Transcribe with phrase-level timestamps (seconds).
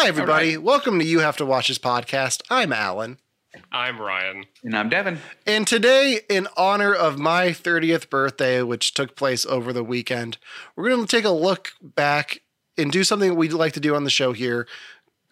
[0.00, 0.56] Hi, everybody.
[0.56, 2.40] Welcome to You Have to Watch This podcast.
[2.48, 3.18] I'm Allen.
[3.70, 4.46] I'm Ryan.
[4.64, 5.18] And I'm Devon.
[5.46, 10.38] And today, in honor of my 30th birthday, which took place over the weekend,
[10.74, 12.40] we're going to take a look back
[12.78, 14.66] and do something we'd like to do on the show here,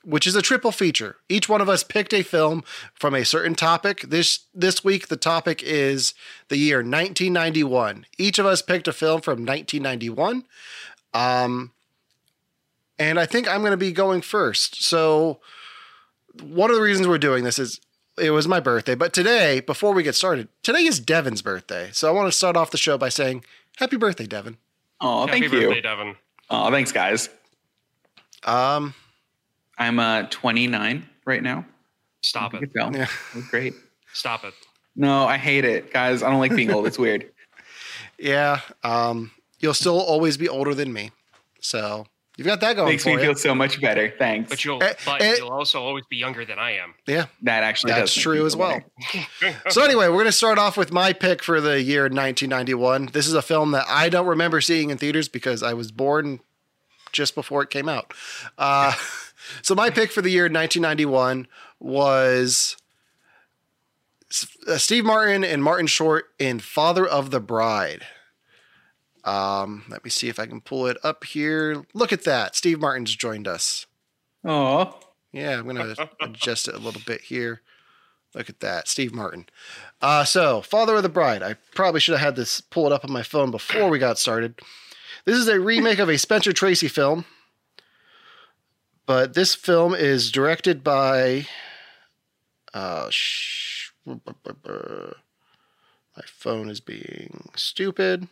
[0.04, 1.16] which is a triple feature.
[1.30, 2.62] Each one of us picked a film
[2.92, 4.02] from a certain topic.
[4.02, 6.12] This this week the topic is
[6.50, 8.04] the year 1991.
[8.18, 10.44] Each of us picked a film from 1991.
[11.14, 11.72] Um
[12.98, 14.82] and I think I'm going to be going first.
[14.82, 15.40] So
[16.42, 17.80] one of the reasons we're doing this is
[18.20, 21.90] it was my birthday, but today, before we get started, today is Devon's birthday.
[21.92, 23.44] So I want to start off the show by saying
[23.76, 24.56] happy birthday, Devon.
[25.00, 25.82] Oh, Happy thank birthday, you.
[25.82, 26.16] Devon.
[26.50, 27.28] Oh, thanks, guys.
[28.44, 28.94] Um
[29.78, 31.64] I'm uh 29 right now.
[32.22, 32.70] Stop it.
[32.74, 33.06] Yeah.
[33.34, 33.74] That's great.
[34.12, 34.54] Stop it.
[34.96, 36.22] No, I hate it, guys.
[36.22, 36.86] I don't like being old.
[36.86, 37.30] It's weird.
[38.18, 39.30] yeah, um
[39.60, 41.10] you'll still always be older than me.
[41.60, 42.06] So
[42.38, 43.20] you've got that going Makes for me you.
[43.20, 44.14] feel so much better.
[44.18, 44.48] Thanks.
[44.48, 45.34] But you'll Eh, but eh.
[45.36, 46.94] you'll also always be younger than I am.
[47.06, 47.26] yeah.
[47.42, 48.80] that actually That's does make true as well.
[49.68, 53.10] So anyway, we're going to start off with my pick for the year 1991.
[53.12, 56.40] This is a film that I don't remember seeing in theaters because I was born
[57.12, 58.14] just before it came out.
[58.56, 58.94] Uh,
[59.62, 61.46] so my pick for the year 1991
[61.80, 62.76] was
[64.68, 68.06] uh, Steve Martin and Martin Short in Father of the Bride.
[69.28, 71.84] Um, let me see if I can pull it up here.
[71.92, 72.56] Look at that.
[72.56, 73.86] Steve Martin's joined us.
[74.44, 74.98] Oh,
[75.32, 77.60] Yeah, I'm gonna adjust it a little bit here.
[78.34, 79.46] Look at that, Steve Martin.
[80.00, 81.42] Uh, so, Father of the Bride.
[81.42, 84.60] I probably should have had this pulled up on my phone before we got started.
[85.24, 87.24] This is a remake of a Spencer Tracy film,
[89.06, 91.46] but this film is directed by.
[92.72, 94.22] Uh, sh- my
[96.26, 98.28] phone is being stupid.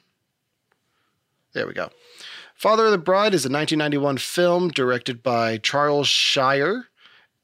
[1.57, 1.89] There we go.
[2.55, 6.89] Father of the Bride is a 1991 film directed by Charles Shyer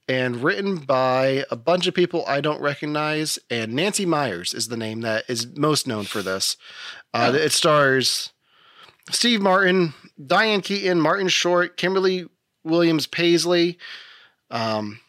[0.07, 3.39] and written by a bunch of people I don't recognize.
[3.49, 6.59] And Nancy Meyers is the name that is most known for this.
[7.15, 7.37] Uh, Oh.
[7.37, 8.33] It stars
[9.11, 9.95] Steve Martin,
[10.27, 12.27] Diane Keaton, Martin Short, Kimberly
[12.65, 13.79] Williams Paisley,
[14.51, 15.01] um,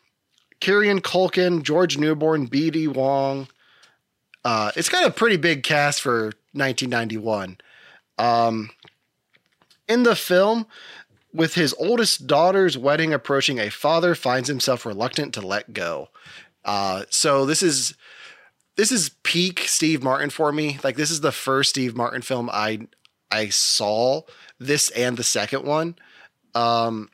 [0.61, 2.87] Kieran Culkin, George Newbern, B.D.
[2.87, 3.49] Wong.
[4.45, 7.57] Uh, it's got a pretty big cast for 1991.
[8.17, 8.69] Um,
[9.87, 10.65] in the film,
[11.33, 16.09] with his oldest daughter's wedding approaching, a father finds himself reluctant to let go.
[16.63, 17.95] Uh, so this is
[18.75, 20.79] this is peak Steve Martin for me.
[20.83, 22.87] Like this is the first Steve Martin film I
[23.31, 24.21] I saw.
[24.59, 25.95] This and the second one.
[26.55, 27.09] Um,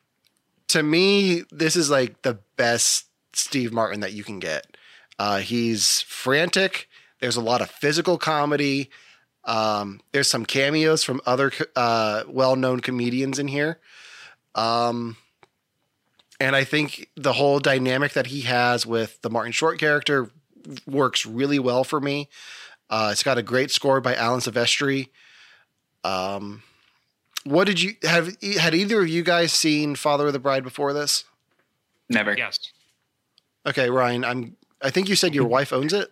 [0.67, 4.77] to me, this is like the best Steve Martin that you can get.
[5.17, 6.87] Uh, he's frantic.
[7.19, 8.89] There's a lot of physical comedy.
[9.49, 13.79] Um, there's some cameos from other uh, well-known comedians in here.
[14.53, 15.17] Um,
[16.39, 20.29] and I think the whole dynamic that he has with the Martin Short character
[20.85, 22.29] works really well for me.
[22.91, 25.09] Uh, it's got a great score by Alan Silvestri.
[26.03, 26.61] Um,
[27.43, 28.37] what did you have?
[28.59, 31.23] Had either of you guys seen Father of the Bride before this?
[32.09, 32.37] never.
[32.37, 32.59] Yes.
[33.65, 34.23] Okay, Ryan.
[34.23, 34.57] I'm.
[34.81, 36.11] I think you said your wife owns it.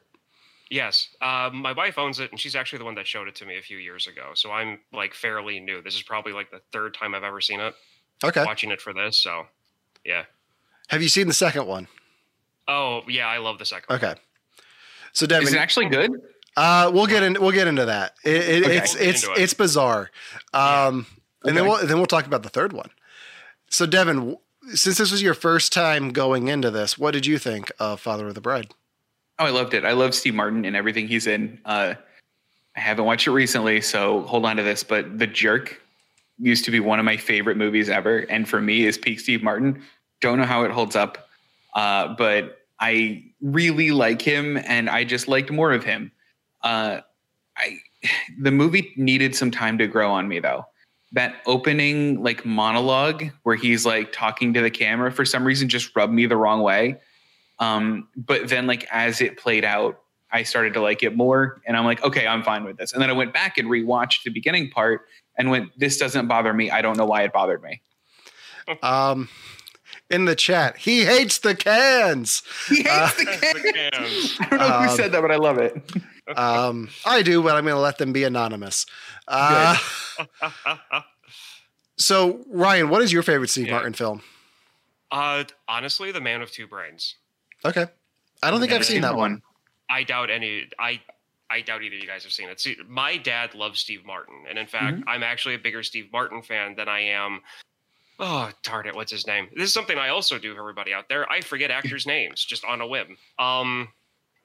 [0.70, 1.10] Yes.
[1.22, 3.58] Um, my wife owns it and she's actually the one that showed it to me
[3.58, 4.32] a few years ago.
[4.34, 5.82] So I'm like fairly new.
[5.82, 7.74] This is probably like the third time I've ever seen it.
[8.24, 8.44] Okay.
[8.44, 9.22] Watching it for this.
[9.22, 9.46] So
[10.04, 10.24] yeah.
[10.90, 11.88] Have you seen the second one?
[12.68, 13.98] Oh yeah, I love the second one.
[13.98, 14.20] Okay.
[15.14, 16.12] So Devon, Is it actually good?
[16.56, 17.38] Uh, we'll get in.
[17.40, 18.16] We'll get into that.
[18.24, 18.78] It, it, Okay.
[18.78, 19.44] It's it's into it.
[19.44, 20.10] it's bizarre.
[20.54, 21.06] Um,
[21.46, 22.90] and then we'll then we'll talk about the third one.
[23.70, 24.38] So Devon,
[24.74, 28.28] since this was your first time going into this, what did you think of Father
[28.28, 28.74] of the Bride?
[29.40, 29.86] Oh, I loved it.
[29.86, 31.60] I love Steve Martin and everything he's in.
[31.66, 31.94] Uh,
[32.76, 34.84] I haven't watched it recently, so hold on to this.
[34.84, 35.82] But The Jerk
[36.40, 39.44] used to be one of my favorite movies ever, and for me is peak Steve
[39.44, 39.84] Martin.
[40.22, 41.30] Don't know how it holds up,
[41.76, 46.12] uh, but I really like him, and I just liked more of him.
[46.64, 47.02] Uh,
[47.58, 47.80] I
[48.40, 50.66] the movie needed some time to grow on me though.
[51.14, 55.96] That opening like monologue where he's like talking to the camera for some reason just
[55.96, 56.98] rubbed me the wrong way.
[57.60, 60.00] Um, but then like as it played out,
[60.32, 62.92] I started to like it more, and I'm like, okay, I'm fine with this.
[62.94, 65.02] And then I went back and rewatched the beginning part
[65.38, 66.70] and went, this doesn't bother me.
[66.70, 67.82] I don't know why it bothered me.
[68.84, 69.30] Um,
[70.10, 72.44] in the chat, he hates the cans.
[72.68, 74.38] He hates Uh, the The cans.
[74.42, 75.82] I don't know who Um, said that, but I love it.
[76.36, 78.86] Um, I do, but I'm going to let them be anonymous.
[79.30, 79.78] Uh,
[81.98, 83.74] so Ryan, what is your favorite Steve Yeah.
[83.74, 84.22] Martin film?
[85.12, 87.16] uh, honestly, The Man with Two Brains.
[87.66, 87.86] Okay,
[88.44, 89.42] I don't think I've seen that one.
[89.90, 90.68] I doubt any.
[90.80, 91.02] I
[91.50, 92.60] I doubt either of you guys have seen it.
[92.60, 95.10] See, my dad loves Steve Martin, and in fact, Mm-hmm.
[95.10, 97.42] I'm actually a bigger Steve Martin fan than I am
[98.20, 99.48] oh darn it, what's his name?
[99.56, 101.30] This is something I also do for everybody out there.
[101.32, 103.16] I forget actors' names just on a whim.
[103.40, 103.88] Um,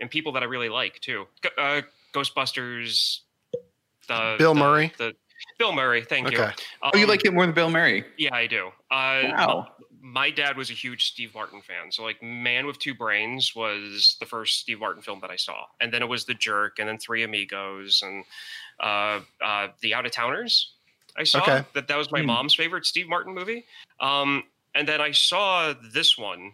[0.00, 1.26] and people that I really like too.
[1.40, 1.82] Go- Uh,
[2.12, 3.20] Ghostbusters.
[4.08, 4.92] The, Bill the- Murray?
[4.98, 5.14] The
[5.58, 6.02] Bill Murray.
[6.04, 6.38] Thank you.
[6.38, 6.52] Okay.
[6.82, 8.04] Oh, you Um, like it more than Bill Murray?
[8.18, 8.68] Yeah, I do.
[8.90, 9.72] Uh, Wow.
[10.04, 11.92] My dad was a huge Steve Martin fan.
[11.92, 15.66] So, like, Man with Two Brains was the first Steve Martin film that I saw.
[15.80, 18.24] And then it was The Jerk, and then Three Amigos, and
[18.80, 20.72] uh, uh, The Out of Towners.
[21.16, 21.64] I saw Okay.
[21.74, 22.26] that that was my Hmm.
[22.26, 23.64] mom's favorite Steve Martin movie.
[24.00, 24.42] Um,
[24.74, 26.52] and then I saw this one,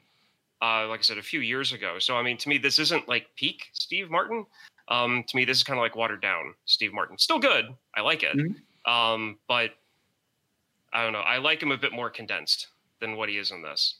[0.61, 1.99] uh, like I said, a few years ago.
[1.99, 4.45] So, I mean, to me, this isn't like peak Steve Martin.
[4.89, 7.17] Um, to me, this is kind of like watered down Steve Martin.
[7.17, 7.75] Still good.
[7.95, 8.37] I like it.
[8.37, 8.57] Mhm.
[8.91, 9.79] Um, but
[10.93, 11.21] I don't know.
[11.21, 12.67] I like him a bit more condensed
[13.01, 13.97] than what he is in this.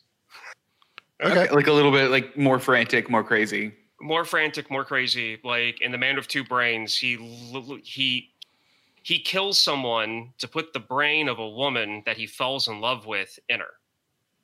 [1.23, 1.51] Okay.
[1.51, 3.73] Like a little bit like more frantic, more crazy.
[4.01, 5.41] More frantic, more crazy.
[5.43, 7.17] Like in The Man with Two Brains, he
[7.53, 8.31] l- he
[9.03, 13.07] he kills someone to put the brain of a woman that he falls in love
[13.07, 13.75] with in her.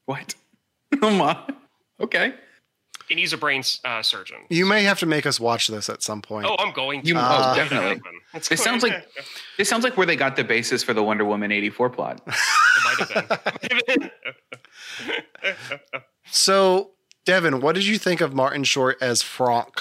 [0.07, 0.35] What?
[1.03, 1.37] Oh my.
[2.01, 2.35] Okay.
[3.11, 4.39] And he's a brain uh, surgeon.
[4.49, 6.47] You may have to make us watch this at some point.
[6.49, 7.09] Oh, I'm going to.
[7.09, 7.97] You- oh, It's definitely.
[7.97, 8.03] It
[8.35, 9.23] It's This going sounds like- to-
[9.59, 12.21] This sounds like where they got the basis for the Wonder Woman 84 plot.
[12.27, 12.35] it
[12.85, 14.11] might have been.
[16.31, 16.93] So,
[17.27, 19.81] Devon, what did you think of Martin Short as Franck?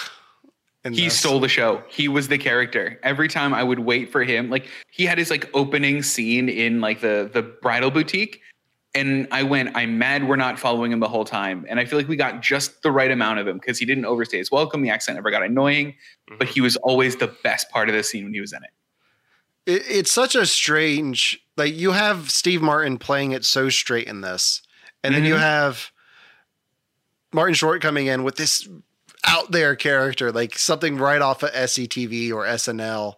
[0.83, 1.17] He this?
[1.17, 1.81] stole the show.
[1.87, 2.99] He was the character.
[3.03, 6.81] Every time I would wait for him, like he had his like opening scene in
[6.81, 8.41] like the the bridal boutique,
[8.95, 11.65] and I went, I'm mad we're not following him the whole time.
[11.67, 14.05] And I feel like we got just the right amount of him because he didn't
[14.05, 14.81] overstay his welcome.
[14.81, 15.95] The accent never got annoying,
[16.37, 18.69] but he was always the best part of the scene when he was in it.
[19.65, 24.21] It, it's such a strange like you have Steve Martin playing it so straight in
[24.21, 24.61] this,
[25.03, 25.39] and then you Mhm.
[25.39, 25.91] have
[27.33, 28.67] Martin Short coming in with this
[29.23, 33.15] out there character, like something right off of SCTV or SNL,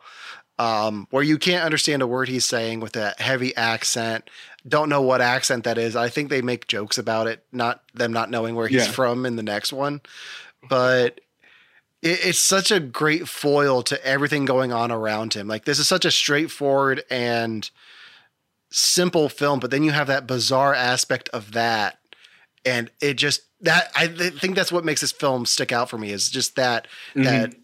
[0.59, 4.29] um, where you can't understand a word he's saying with that heavy accent.
[4.67, 5.95] Don't know what accent that is.
[5.95, 8.91] I think they make jokes about it, not them not knowing where he's Yeah.
[8.91, 10.01] from in the next one,
[10.67, 11.21] but
[12.01, 15.47] it, it's such a great foil to everything going on around him.
[15.47, 17.69] Like this is such a straightforward and
[18.71, 21.99] simple film, but then you have that bizarre aspect of that,
[22.65, 25.97] and it just that I th- think that's what makes this film stick out for
[25.97, 27.23] me is just that mm-hmm.
[27.23, 27.55] that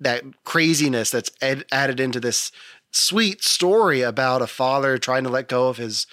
[0.00, 2.52] that craziness that's ed- added into this
[2.90, 6.06] sweet story about a father trying to let go of his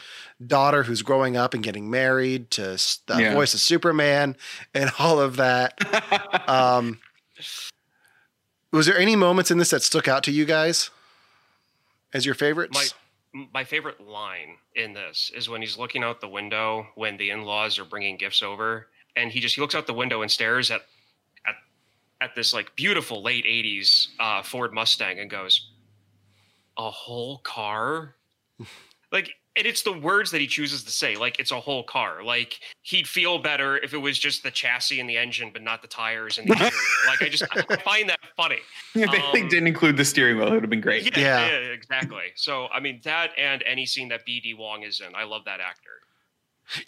[0.46, 2.62] daughter who's growing up and getting married to
[3.08, 3.34] the Yeah.
[3.34, 4.36] voice of Superman
[4.74, 5.74] and all of that.
[6.48, 7.00] Um,
[8.72, 10.90] was there any moments in this that stuck out to you guys
[12.14, 12.74] as your favorites?
[12.74, 17.30] My my favorite line in this is when he's looking out the window when the
[17.30, 20.72] in-laws are bringing gifts over, and he just he looks out the window and stares
[20.72, 20.82] at
[21.46, 21.56] at
[22.20, 25.70] at this like beautiful late '80s uh, Ford Mustang and goes,
[26.78, 28.16] "A whole car."
[29.12, 32.24] like and it's the words that he chooses to say like it's a whole car
[32.24, 35.82] like he'd feel better if it was just the chassis and the engine but not
[35.82, 36.72] the tires and the interior
[37.08, 38.58] like i just i find that funny
[38.96, 41.16] if they Um, didn't include the steering wheel, it would have been great.
[41.18, 41.48] yeah, Yeah.
[41.48, 42.26] yeah, exactly.
[42.36, 45.60] So I mean that and any scene that BD Wong is in, I love that
[45.60, 45.90] actor.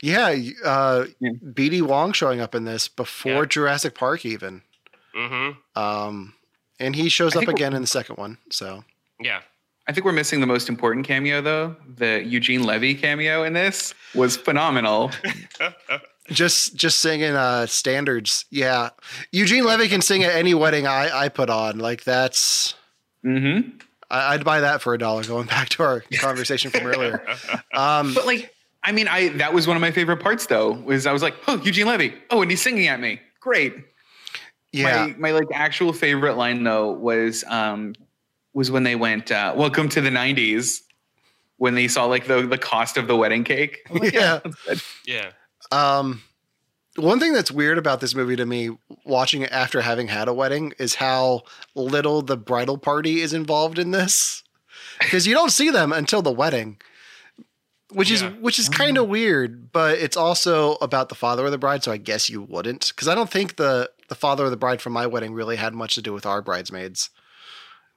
[0.01, 1.31] Yeah, uh, Yeah.
[1.53, 3.45] BD Wong showing up in this before Yeah.
[3.45, 4.61] Jurassic Park, even.
[5.15, 5.79] Mm-hmm.
[5.81, 6.33] Um,
[6.79, 8.37] and he shows I up again in the second one.
[8.51, 8.83] So
[9.19, 9.41] Yeah.
[9.89, 11.75] I think we're missing the most important cameo though.
[11.97, 15.09] The Eugene Levy cameo in this was phenomenal.
[16.29, 18.45] just just singing uh, standards.
[18.51, 18.91] Yeah,
[19.31, 21.79] Eugene Levy can sing at any wedding I I put on.
[21.79, 22.75] Like that's
[23.25, 23.77] Mm-hmm.
[24.11, 25.23] I, I'd buy that for a dollar.
[25.23, 27.25] Going back to our conversation from earlier.
[27.73, 28.53] Um, But like,
[28.83, 30.73] I mean, I that was one of my favorite parts though.
[30.73, 32.13] Was I was like, oh, Eugene Levy.
[32.29, 33.21] Oh, and he's singing at me.
[33.39, 33.73] Great.
[34.71, 37.95] yeah, My, my like actual favorite line though was um
[38.53, 40.79] was when they went uh, welcome to the 90s
[41.57, 43.79] when they saw like the the cost of the wedding cake.
[43.91, 44.39] Like, Yeah.
[45.05, 45.31] yeah.
[45.71, 46.21] Um,
[46.95, 48.71] one thing that's weird about this movie to me,
[49.05, 51.43] watching it after having had a wedding, is how
[51.75, 54.43] little the bridal party is involved in this.
[54.99, 56.77] Because you don't see them until the wedding,
[57.91, 58.27] which Yeah.
[58.29, 59.71] is which is kind of weird.
[59.71, 62.87] But it's also about the father of the bride, so I guess you wouldn't.
[62.89, 65.73] Because I don't think the the father of the bride from my wedding really had
[65.73, 67.09] much to do with our bridesmaids.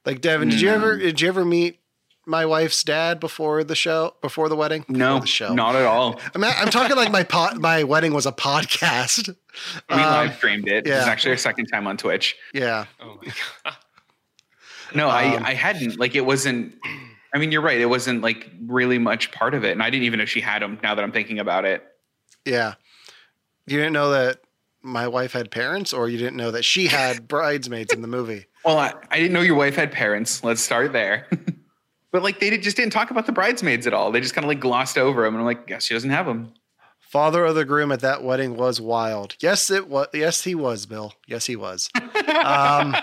[0.05, 1.79] Like Devon, did you ever did you ever meet
[2.27, 4.83] my wife's dad before the show before the wedding?
[4.83, 5.55] Before No, the show.
[5.55, 6.21] not at all.
[6.35, 9.29] I'm, I'm talking like my pot, my wedding was a podcast.
[9.91, 10.87] We Um, live streamed it.
[10.87, 12.37] It was actually our second time on Twitch.
[12.55, 12.87] Yeah.
[13.01, 13.33] Oh my
[13.65, 13.75] god.
[14.95, 15.99] No, I, Um, I hadn't.
[15.99, 16.75] Like, it wasn't.
[17.35, 17.81] I mean, you're right.
[17.81, 20.61] It wasn't like really much part of it, and I didn't even know she had
[20.61, 20.79] them.
[20.83, 21.83] Now that I'm thinking about it,
[22.45, 22.75] Yeah.
[23.67, 24.41] You didn't know that
[24.83, 28.45] my wife had parents, or you didn't know that she had bridesmaids in the movie.
[28.65, 30.43] Well, I, I didn't know your wife had parents.
[30.45, 31.29] Let's start there.
[32.13, 34.13] But like they did, just didn't talk about the bridesmaids at all.
[34.13, 36.27] They just kind of like glossed over them, and I'm like, guess she doesn't have
[36.27, 36.53] them.
[37.01, 39.35] Father of the groom at that wedding was wild.
[39.41, 40.09] Yes, it was.
[40.13, 41.15] Yes, he was, Bill.
[41.27, 41.89] Yes, he was.
[42.45, 42.95] Um,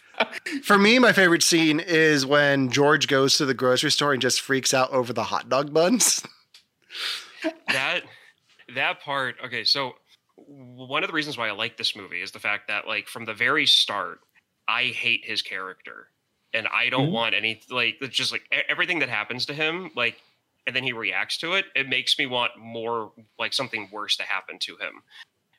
[0.62, 4.40] for me, my favorite scene is when George goes to the grocery store and just
[4.40, 6.22] freaks out over the hot dog buns.
[7.68, 8.02] that
[8.74, 9.92] that part okay so
[10.46, 13.24] one of the reasons why i like this movie is the fact that like from
[13.24, 14.20] the very start
[14.68, 16.08] i hate his character.
[16.54, 17.12] And i don't Mhm.
[17.12, 20.22] want any like it's just like everything that happens to him like
[20.66, 24.22] and then he reacts to it it makes me want more like something worse to
[24.24, 25.02] happen to him.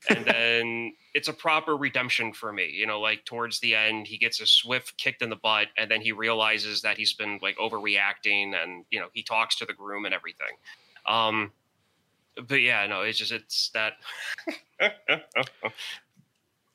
[0.08, 4.18] And then it's a proper redemption for me you know like towards the end he
[4.18, 7.58] gets a swift kicked in the butt and then he realizes that he's been like
[7.58, 10.56] overreacting and you know he talks to the groom and everything.
[11.06, 11.52] Um
[12.48, 13.94] but yeah no it's just it's that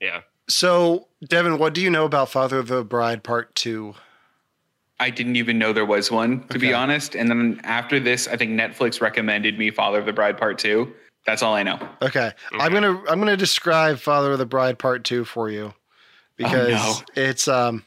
[0.01, 3.95] yeah So, Devon, what do you know about Father of the Bride Part Two?
[5.01, 7.17] I didn't even know there was one, to be honest.
[7.17, 10.93] And then after this, I think Netflix recommended me Father of the Bride Part Two.
[11.27, 11.79] That's all I know.
[12.01, 15.75] Okay, I'm gonna I'm gonna describe Father of the Bride Part Two for you
[16.37, 16.95] because no.
[17.23, 17.85] it's um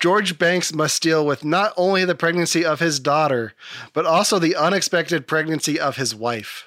[0.00, 3.52] George Banks must deal with not only the pregnancy of his daughter,
[3.92, 6.66] but also the unexpected pregnancy of his wife.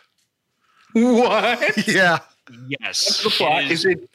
[0.93, 1.87] What?
[1.87, 2.19] Yeah,
[2.67, 3.63] yes That's the plot.
[3.63, 4.09] it Is is, it?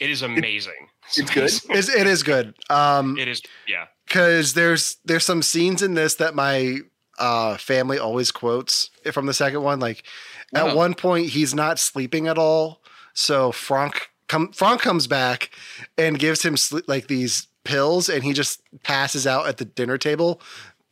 [0.00, 1.44] It is amazing It's good?
[1.76, 2.54] it's, it is good.
[2.70, 6.78] Um, it is yeah because there's there's some scenes in this that my
[7.18, 9.80] uh family always quotes from the second one.
[9.80, 10.02] Like
[10.54, 10.74] at Wow.
[10.76, 12.80] one point, he's not sleeping at all,
[13.12, 15.50] so Frank come Frank comes back
[15.98, 19.98] and gives him sl- like these pills, and he just passes out at the dinner
[19.98, 20.40] table.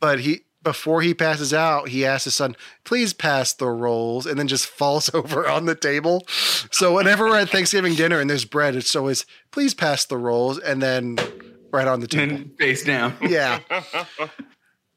[0.00, 4.38] But he before he passes out, he asks his son, "Please pass the rolls," and
[4.38, 6.24] then just falls over on the table.
[6.70, 10.58] So whenever we're at Thanksgiving dinner and there's bread, it's always, "Please pass the rolls,"
[10.58, 11.18] and then
[11.72, 12.34] right on the table.
[12.36, 13.14] And face down.
[13.28, 13.60] Yeah.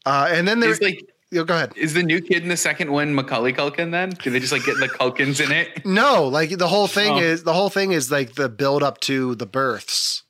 [0.08, 1.00] Uh, and then there's like
[1.32, 1.74] yo, go ahead.
[1.76, 4.12] is the new kid in the second one Macaulay Culkin then?
[4.12, 5.84] Do they just like get the Culkins in it?
[5.84, 7.18] No, like the whole thing Oh.
[7.18, 10.22] is the whole thing is like the build up to the births.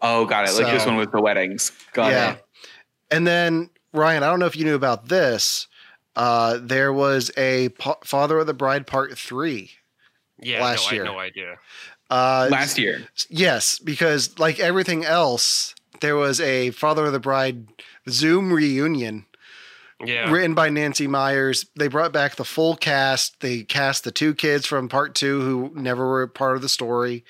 [0.00, 0.54] Oh, got it.
[0.54, 1.72] Like this one with the weddings.
[1.94, 2.32] Got yeah.
[2.34, 2.44] it.
[3.10, 5.66] And then Ryan, I don't know if you knew about this.
[6.16, 9.70] Uh, there was a Pa- Father of the Bride Part Three.
[10.40, 11.02] yeah Last no, year.
[11.04, 11.58] i had no idea
[12.10, 13.08] Uh, Last year.
[13.30, 17.66] yes, because like everything else, there was a Father of the Bride
[18.08, 19.24] Zoom reunion
[20.04, 21.64] yeah written by Nancy Meyers.
[21.76, 23.40] They brought back the full cast.
[23.40, 27.24] They cast the two kids from part two who never were part of the story.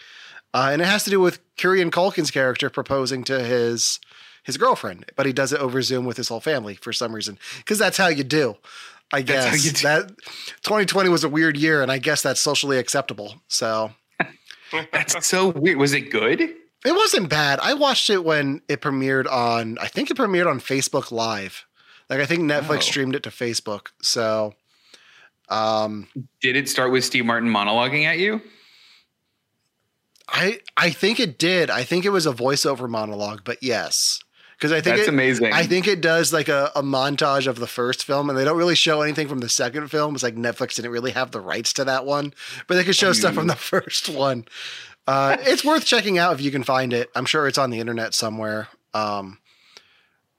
[0.55, 4.01] Uh, and it has to do with Kieran Culkin's character proposing to his
[4.43, 7.39] his girlfriend, but he does it over Zoom with his whole family for some reason.
[7.59, 8.57] Because that's how you do.
[9.13, 9.83] I That's how guess you do.
[9.83, 10.09] that
[10.63, 13.37] 2020 was a weird year, and I guess that's socially acceptable.
[13.49, 13.93] So
[14.93, 15.77] That's so weird.
[15.79, 16.41] Was it good?
[16.41, 16.57] it
[16.97, 17.61] wasn't bad.
[17.61, 19.77] I watched it when it premiered on.
[19.79, 21.65] I think it premiered on Facebook Live.
[22.09, 22.81] Like I think Netflix Oh.
[22.81, 23.89] streamed it to Facebook.
[24.01, 24.55] So,
[25.51, 26.09] um,
[26.41, 28.41] Did it start with Steve Martin monologuing at you?
[30.29, 31.69] I I think it did.
[31.71, 34.21] I think it was a voiceover monologue, but yes,
[34.63, 35.53] because I think That's it, amazing.
[35.53, 38.57] I think it does like a, a montage of the first film, and they don't
[38.57, 40.15] really show anything from the second film.
[40.15, 42.33] It's like Netflix didn't really have the rights to that one,
[42.69, 44.45] but they could show stuff from the first one.
[45.09, 47.11] Uh, it's worth checking out if you can find it.
[47.17, 48.69] I'm sure it's on the internet somewhere.
[48.95, 49.39] Um,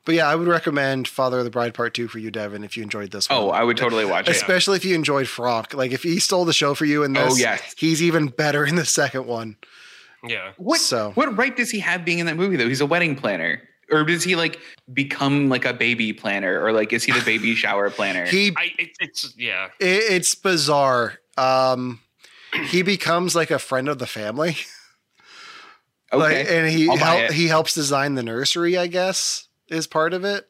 [0.05, 2.77] but yeah, I would recommend Father of the Bride Part Two for you, Devon, if
[2.77, 3.39] you enjoyed this one.
[3.39, 4.31] oh, I would totally watch it.
[4.37, 5.73] Especially if you enjoyed Franck.
[5.73, 7.75] Like if he stole the show for you in this, Oh, yes.
[7.77, 9.57] he's even better in the second one.
[10.25, 12.69] yeah What So- what right does he have being in that movie though?
[12.69, 13.61] He's a wedding planner.
[13.91, 14.59] Or does he like
[14.93, 16.63] become like a baby planner?
[16.63, 18.25] Or like is he the baby shower planner?
[18.25, 21.19] He i it, it's yeah it, it's bizarre.
[21.37, 21.99] Um,
[22.69, 24.57] he becomes like a friend of the family,
[26.13, 26.59] like, okay.
[26.59, 28.77] and he I'll hel- he helps design the nursery.
[28.77, 30.47] I guess is part of it.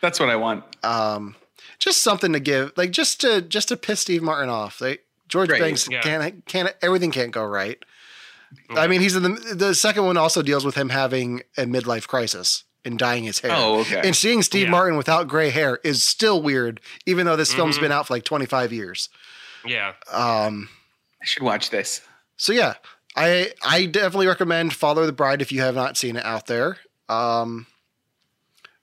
[0.00, 0.64] That's what I want.
[0.84, 1.36] Um,
[1.78, 4.80] just something to give, like just to just to piss Steve Martin off.
[4.80, 6.00] Like George Right, Banks yeah.
[6.00, 7.82] can't can't everything can't go right.
[8.70, 12.06] I mean, he's in the the second one also deals with him having a midlife
[12.06, 13.52] crisis and dyeing his hair.
[13.54, 14.00] Oh, okay.
[14.04, 14.70] And seeing Steve Yeah.
[14.70, 17.82] Martin without gray hair is still weird, even though this film's Mhm.
[17.82, 19.08] been out for like 25 years.
[19.64, 20.68] yeah Um,
[21.20, 22.00] I should watch this.
[22.36, 22.74] so yeah,
[23.14, 26.46] I I definitely recommend Father of the Bride if you have not seen it out
[26.46, 26.78] there.
[27.08, 27.66] Um,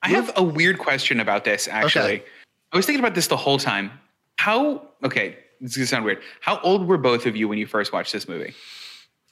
[0.01, 2.03] I have a weird question about this actually.
[2.19, 2.23] Okay.
[2.71, 3.91] I was thinking about this the whole time.
[4.37, 6.21] How okay, this is gonna sound weird.
[6.39, 8.53] How old were both of you when you first watched this movie?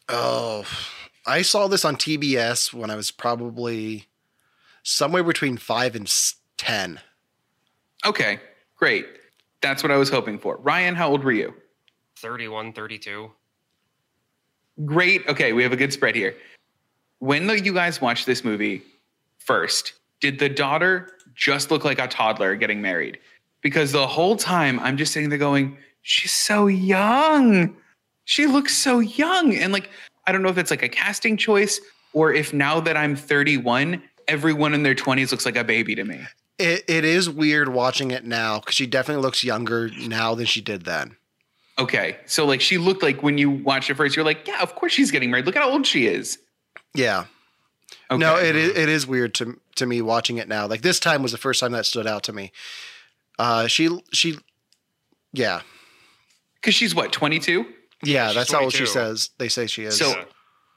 [0.09, 0.65] Oh,
[1.25, 4.05] I saw this on TBS when I was probably
[4.83, 6.11] somewhere between five and
[6.57, 6.99] ten.
[8.05, 8.39] Okay,
[8.75, 9.05] great.
[9.61, 10.57] That's what I was hoping for.
[10.57, 11.53] Ryan, how old were you?
[12.17, 13.31] 31 32
[14.85, 15.27] Great.
[15.27, 16.35] Okay, we have a good spread here.
[17.19, 18.83] When the, you guys watched this movie
[19.39, 23.19] first, did the daughter just look like a toddler getting married.
[23.61, 27.75] Because the whole time I'm just sitting there going, she's so young.
[28.27, 29.55] She looks so young.
[29.55, 29.89] And like,
[30.27, 31.79] I don't know if it's like a casting choice
[32.11, 36.03] or if now that I'm 31, everyone in their 20s looks like a baby to
[36.03, 36.19] me.
[36.59, 40.59] It, it is weird watching it now because she definitely looks younger now than she
[40.59, 41.15] did then.
[41.79, 42.17] Okay.
[42.25, 44.91] So like she looked like when you watched it first, you're like, yeah, of course
[44.91, 45.45] she's getting married.
[45.45, 46.37] Look at how old she is.
[46.93, 47.25] Yeah.
[48.11, 48.19] Okay.
[48.19, 50.67] No, it is, it is weird to to me watching it now.
[50.67, 52.51] Like this time was the first time that stood out to me.
[53.39, 54.37] Uh, she she,
[55.31, 55.61] yeah,
[56.55, 57.65] Because she's what, 22?
[58.03, 58.27] Yeah.
[58.27, 59.29] she's That's how old she says.
[59.37, 59.97] They say she is.
[59.97, 60.25] So Yeah.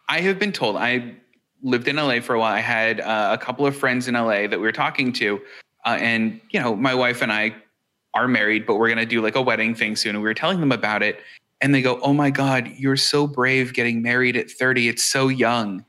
[0.09, 1.15] I have been told I
[1.63, 2.53] lived in LA for a while.
[2.53, 5.41] I had uh, a couple of friends in LA that we were talking to,
[5.87, 7.55] uh, and you know, my wife and I
[8.15, 10.17] are married, but we're gonna do like a wedding thing soon.
[10.17, 11.21] And we were telling them about it,
[11.61, 14.89] and they go, "Oh my God, you're so brave getting married at 30.
[14.89, 15.85] It's so young."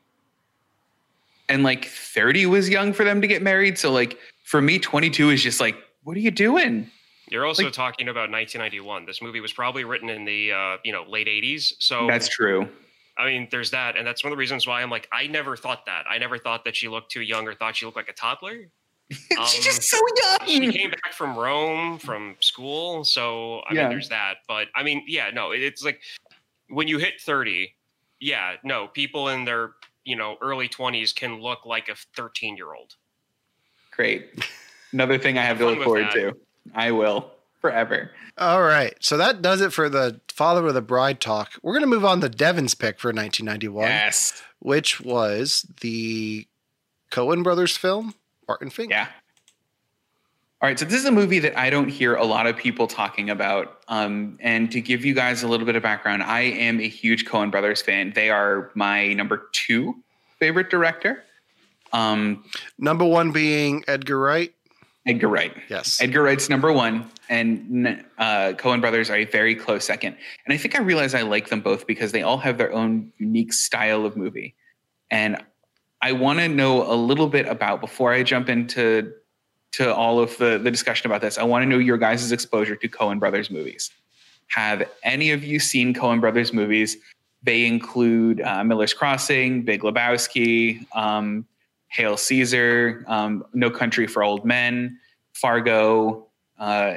[1.49, 3.77] And like 30 was young for them to get married.
[3.77, 4.17] So like
[4.51, 6.91] for me, 22 is just like, what are you doing?
[7.31, 9.05] You're also Like- talking about 1991.
[9.05, 11.73] This movie was probably written in the uh, you know late 80s.
[11.79, 12.67] So That's true.
[13.17, 15.55] I mean, there's that, and that's one of the reasons why I'm like, I never
[15.57, 16.05] thought that.
[16.09, 18.67] I never thought that she looked too young or thought she looked like a toddler.
[19.37, 20.47] Um, She's just so young.
[20.47, 23.81] She came back from Rome from school, so I Yeah.
[23.81, 24.37] mean, there's that.
[24.47, 26.01] But I mean, yeah, no, it- it's like
[26.69, 27.75] when you hit 30,
[28.21, 29.73] yeah, no, people in their
[30.05, 32.95] you know early 20s can look like a 13 year old.
[33.91, 34.29] Great.
[34.93, 36.13] Another thing I have to look forward that.
[36.13, 36.37] to.
[36.75, 38.11] I will forever.
[38.37, 38.95] all right.
[39.01, 41.51] So that does it for the father of the bride talk.
[41.61, 44.41] We're gonna move on to Devon's pick for 1991, Yes.
[44.59, 46.47] which was the
[47.11, 48.15] Coen brothers film,
[48.47, 48.91] Barton Fink.
[48.91, 49.07] Yeah.
[50.61, 50.77] All right.
[50.77, 53.79] So this is a movie that I don't hear a lot of people talking about.
[53.87, 57.25] Um, and to give you guys a little bit of background, I am a huge
[57.25, 58.11] Coen Brothers fan.
[58.13, 59.95] They are my number two
[60.39, 61.23] favorite director.
[61.93, 62.43] Um,
[62.77, 64.53] Number one being Edgar Wright.
[65.05, 65.53] Edgar Wright.
[65.69, 65.99] Yes.
[65.99, 70.15] Edgar Wright's number one, and uh, Coen Brothers are a very close second.
[70.45, 73.11] And I think I realize I like them both because they all have their own
[73.17, 74.55] unique style of movie.
[75.09, 75.43] And
[76.01, 79.13] I want to know a little bit about before I jump into
[79.73, 81.37] to all of the the discussion about this.
[81.37, 83.89] I want to know your guys' exposure to Coen Brothers movies.
[84.49, 86.97] Have any of you seen Coen Brothers movies?
[87.43, 91.47] They include uh, Miller's Crossing, Big Lebowski, um,
[91.91, 94.97] Hail Caesar, um, No Country for Old Men,
[95.33, 96.27] Fargo.
[96.57, 96.95] Uh,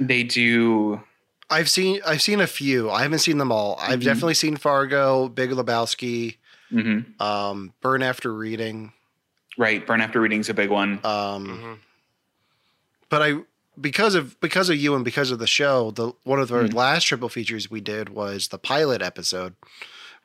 [0.00, 1.00] they do.
[1.48, 2.90] I've seen I've seen a few.
[2.90, 3.78] I haven't seen them all.
[3.80, 4.04] I've Mhm.
[4.04, 6.36] definitely seen Fargo, Big Lebowski,
[6.72, 8.92] mhm, um, Burn After Reading.
[9.56, 10.98] Right, Burn After Reading's a big one.
[11.04, 11.78] Um, Mhm.
[13.08, 13.34] but I
[13.80, 16.74] because of because of you and because of the show, the one of the Mm.
[16.74, 19.54] last triple features we did was the pilot episode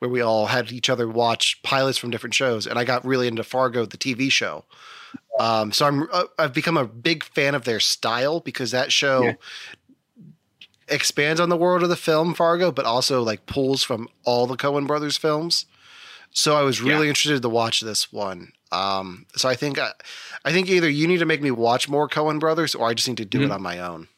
[0.02, 3.28] where we all had each other watch pilots from different shows, and I got really
[3.28, 4.64] into Fargo, the TV show.
[5.38, 9.26] Um, so I'm uh, I've become a big fan of their style because that show
[9.26, 9.34] Yeah.
[10.88, 14.56] expands on the world of the film Fargo, but also like pulls from all the
[14.56, 15.66] Coen Brothers films.
[16.32, 17.10] So I was really Yeah.
[17.10, 18.52] interested to watch this one.
[18.72, 19.92] Um, so I think I,
[20.44, 23.06] I think either you need to make me watch more Coen Brothers, or I just
[23.06, 23.54] need to do it Mhm.
[23.54, 24.08] on my own.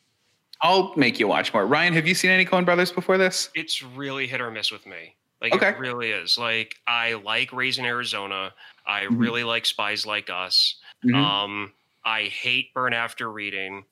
[0.62, 1.66] I'll make you watch more.
[1.66, 3.50] Ryan, have you seen any Coen Brothers before this?
[3.54, 5.16] It's really hit or miss with me.
[5.44, 5.68] Like Okay.
[5.68, 6.38] it really is.
[6.38, 8.54] Like I like Raising Arizona.
[8.86, 9.18] I Mhm.
[9.18, 10.76] really like Spies Like Us.
[11.04, 11.14] Mhm.
[11.14, 13.84] Um, I hate Burn After Reading.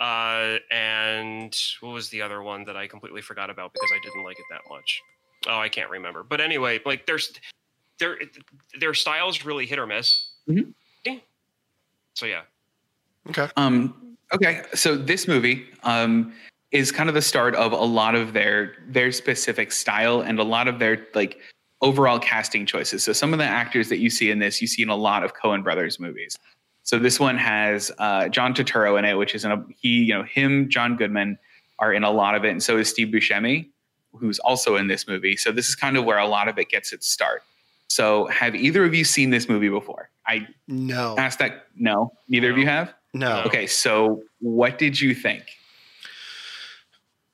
[0.00, 4.24] uh, and what was the other one that I completely forgot about because I didn't
[4.24, 5.00] like it that much?
[5.46, 6.24] Oh, I can't remember.
[6.24, 7.32] But anyway, like there's
[8.00, 8.18] their
[8.80, 10.32] their styles really hit or miss.
[10.48, 10.74] Mhm.
[11.04, 11.18] Yeah.
[12.16, 12.42] So yeah,
[13.28, 13.48] Okay.
[13.56, 16.34] Um, okay, so this movie um,
[16.72, 20.44] is kind of the start of a lot of their their specific style and a
[20.44, 21.38] lot of their like
[21.82, 23.02] overall casting choices.
[23.02, 25.24] So some of the actors that you see in this, you see in a lot
[25.24, 26.38] of Coen Brothers movies.
[26.82, 30.14] So this one has uh, John Turturro in it, which is in a he, you
[30.14, 31.38] know, him, John Goodman
[31.78, 33.68] are in a lot of it, and so is Steve Buscemi,
[34.14, 35.36] who's also in this movie.
[35.36, 37.42] So this is kind of where a lot of it gets its start.
[37.88, 40.10] So have either of you seen this movie before?
[40.26, 41.16] I No.
[41.18, 41.66] asked that.
[41.74, 42.92] No, neither of you have.
[43.14, 43.42] No.
[43.46, 45.42] Okay, so what did you think?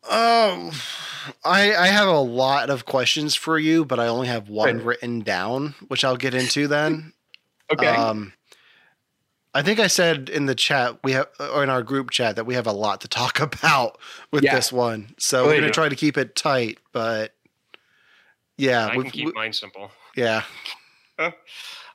[0.08, 0.70] Um,
[1.44, 4.84] I I have a lot of questions for you, but I only have one Right.
[4.84, 7.12] written down, which I'll get into then.
[7.68, 7.88] Okay.
[7.88, 8.32] Um,
[9.52, 12.44] I think I said in the chat we have, or in our group chat, that
[12.46, 13.98] we have a lot to talk about
[14.30, 14.54] with Yeah.
[14.54, 15.14] this one.
[15.18, 17.34] So Oh, we're gonna try to keep it tight, but
[18.56, 19.90] yeah, I we've- can keep we- mine simple.
[20.14, 20.44] yeah.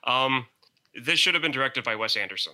[0.03, 0.47] Um,
[0.95, 2.53] this should have been directed by Wes Anderson,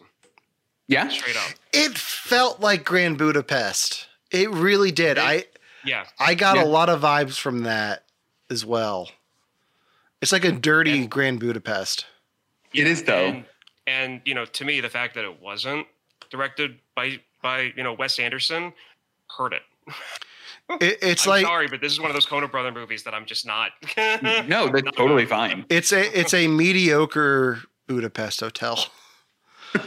[0.87, 1.07] yeah.
[1.07, 1.53] straight up.
[1.73, 4.06] It felt like Grand Budapest.
[4.31, 5.17] It really did.
[5.17, 5.45] It- I
[5.83, 6.63] Yeah, I got Yeah.
[6.63, 8.03] a lot of vibes from that
[8.49, 9.11] as well.
[10.21, 12.05] It's like a dirty And- Grand Budapest.
[12.73, 13.27] It is, though.
[13.27, 13.45] And
[13.85, 15.87] And you know, to me, the fact that it wasn't
[16.29, 18.73] directed by by you know Wes Anderson
[19.37, 19.61] hurt it.
[20.81, 23.13] It, it's I'm like sorry, but this is one of those Coen Brother movies that
[23.13, 23.71] I'm just not.
[23.97, 25.65] no, that's totally fine.
[25.69, 28.87] it's a it's a mediocre Budapest hotel.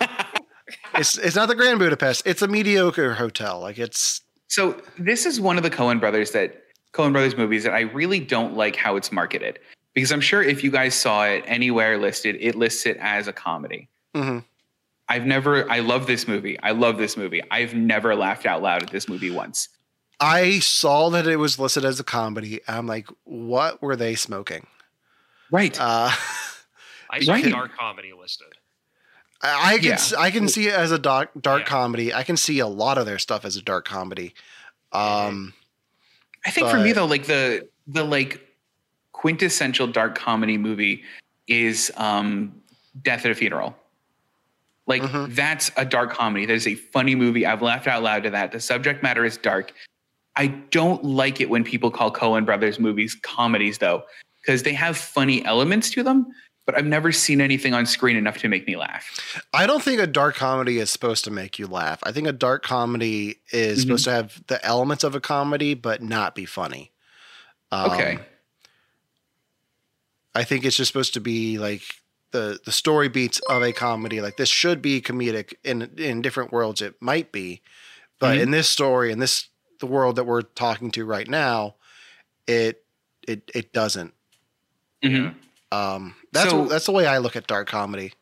[0.94, 2.22] it's it's not the Grand Budapest.
[2.26, 3.60] It's a mediocre hotel.
[3.60, 7.72] Like it's So this is one of the Coen brothers that Coen brothers movies that
[7.72, 9.60] I really don't like how it's marketed
[9.94, 13.32] because I'm sure if you guys saw it anywhere listed, it lists it as a
[13.32, 13.88] comedy.
[14.14, 14.44] mhm.
[15.08, 15.68] I've never.
[15.68, 16.56] I love this movie.
[16.60, 17.42] I love this movie.
[17.50, 19.68] I've never laughed out loud at this movie once.
[20.20, 22.60] I saw that it was listed as a comedy.
[22.68, 24.68] I'm like, what were they smoking?
[25.50, 25.76] Right.
[25.80, 26.10] Uh,
[27.10, 27.44] I saw Right.
[27.50, 28.52] dark comedy listed.
[29.42, 29.92] I I can Yeah.
[29.94, 31.66] s- I can see it as a dark dark Yeah.
[31.68, 32.14] comedy.
[32.14, 34.34] I can see a lot of their stuff as a dark comedy.
[34.92, 35.54] Um,
[36.44, 38.40] I think for me though, like the the like
[39.12, 41.04] quintessential dark comedy movie
[41.46, 42.54] is um
[43.02, 43.76] Death at a Funeral.
[44.86, 45.34] Like Mhm.
[45.34, 46.46] that's a dark comedy.
[46.46, 47.46] That is a funny movie.
[47.46, 48.50] I've laughed out loud to that.
[48.52, 49.72] The subject matter is dark.
[50.36, 54.04] I don't like it when people call Coen Brothers movies comedies though,
[54.42, 56.26] because they have funny elements to them,
[56.66, 59.42] but I've never seen anything on screen enough to make me laugh.
[59.52, 61.98] I don't think a dark comedy is supposed to make you laugh.
[62.04, 63.82] I think a dark comedy is Mhm.
[63.82, 66.92] supposed to have the elements of a comedy, but not be funny.
[67.72, 68.18] Um, Okay.
[70.34, 71.82] I think it's just supposed to be like
[72.30, 74.20] the the story beats of a comedy.
[74.20, 76.80] Like this should be comedic in in different worlds.
[76.80, 77.62] It might be,
[78.20, 78.42] but Mhm.
[78.42, 79.48] in this story, in this
[79.80, 81.74] the world that we're talking to right now,
[82.46, 82.84] it
[83.26, 84.14] it it doesn't.
[85.02, 85.34] Mhm.
[85.72, 88.12] Um, that's So- that's the way I look at dark comedy.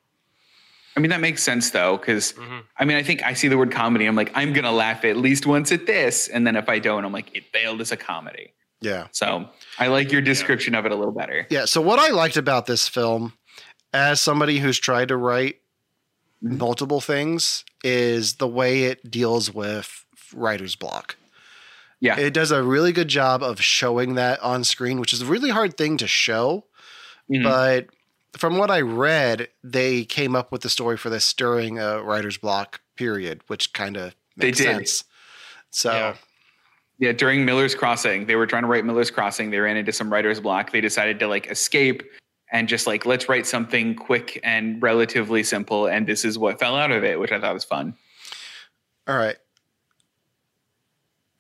[0.97, 2.63] I mean that makes sense though, because Mhm.
[2.77, 4.07] I mean, I think I see the word comedy.
[4.07, 7.05] I'm like, I'm gonna laugh at least once at this, and then if I don't,
[7.05, 8.53] I'm like, it failed as a comedy.
[8.81, 9.07] Yeah.
[9.13, 11.47] So I like your description of it a little better.
[11.51, 11.65] Yeah.
[11.67, 13.33] So what I liked about this film,
[13.93, 15.61] as somebody who's tried to write
[16.45, 16.59] Mhm.
[16.59, 21.17] multiple things, is the way it deals with writer's block.
[22.01, 22.17] Yeah.
[22.19, 25.51] It does a really good job of showing that on screen, which is a really
[25.51, 26.65] hard thing to show.
[27.31, 27.43] Mhm.
[27.43, 27.87] But
[28.39, 32.37] from what I read, they came up with the story for this during a writer's
[32.39, 34.65] block period, which kind of They makes did.
[34.65, 35.05] sense.
[35.71, 36.17] So Yeah.
[36.99, 39.51] yeah, during Miller's Crossing, they were trying to write Miller's Crossing.
[39.51, 40.73] They ran into some writer's block.
[40.73, 42.03] They decided to like escape
[42.51, 45.87] and just like let's write something quick and relatively simple.
[45.87, 47.95] And this is what fell out of it, which I thought was fun.
[49.07, 49.37] all right.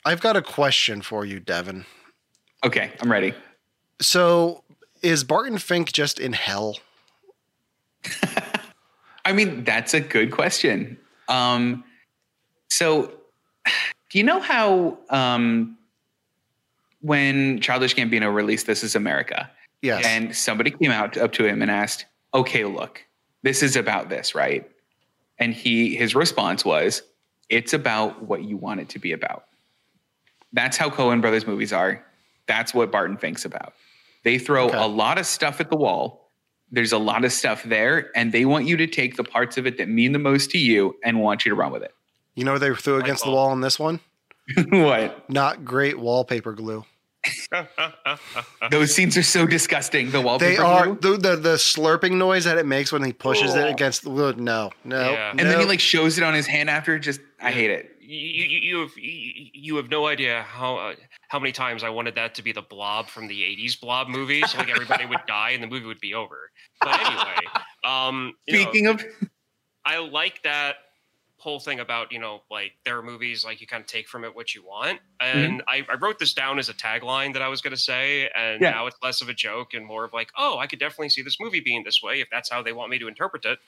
[0.04, 1.84] I've got a question for you, Devon.
[2.64, 3.34] Okay, I'm ready.
[4.00, 4.64] So
[5.02, 6.78] is Barton Fink just in hell?
[9.24, 10.98] I mean, that's a good question.
[11.28, 11.84] Um,
[12.70, 13.12] so,
[14.10, 15.76] do you know how um,
[17.00, 19.50] when Childish Gambino released "This Is America"
[19.82, 20.04] Yes.
[20.04, 23.04] and somebody came out up to him and asked, "Okay, look,
[23.42, 24.68] this is about this, right?"
[25.38, 27.02] And he his response was,
[27.48, 29.44] "It's about what you want it to be about."
[30.52, 32.02] That's how Coen Brothers movies are.
[32.46, 33.74] That's what Barton Fink's about.
[34.24, 34.76] They throw Okay.
[34.78, 36.30] a lot of stuff at the wall.
[36.70, 39.66] There's a lot of stuff there, and they want you to take the parts of
[39.66, 41.94] it that mean the most to you and want you to run with it.
[42.34, 44.00] you know what they threw against the wall in this one?
[44.68, 45.28] what?
[45.30, 46.84] Not great wallpaper glue.
[48.70, 50.10] Those scenes are so disgusting.
[50.10, 50.50] The wallpaper.
[50.50, 51.16] They are glue.
[51.16, 54.38] the, the the slurping noise that it makes when he pushes it against the wood.
[54.40, 55.30] No, no, Yeah.
[55.30, 56.98] and then he like shows it on his hand after.
[56.98, 57.96] Just I hate it.
[58.08, 60.94] You, you, you have you, have no idea how uh,
[61.28, 64.54] how many times I wanted that to be the Blob from the '80s Blob movies.
[64.56, 66.50] Like everybody would die and the movie would be over.
[66.80, 67.36] But anyway,
[67.84, 69.04] um, you know, Speaking of,
[69.84, 70.76] I like that
[71.36, 74.24] whole thing about you know like there are movies like you kind of take from
[74.24, 77.46] it what you want and I, I wrote this down as a tagline that i
[77.46, 78.70] was going to say and Yeah.
[78.70, 81.22] now it's less of a joke and more of like oh i could definitely see
[81.22, 83.60] this movie being this way if that's how they want me to interpret it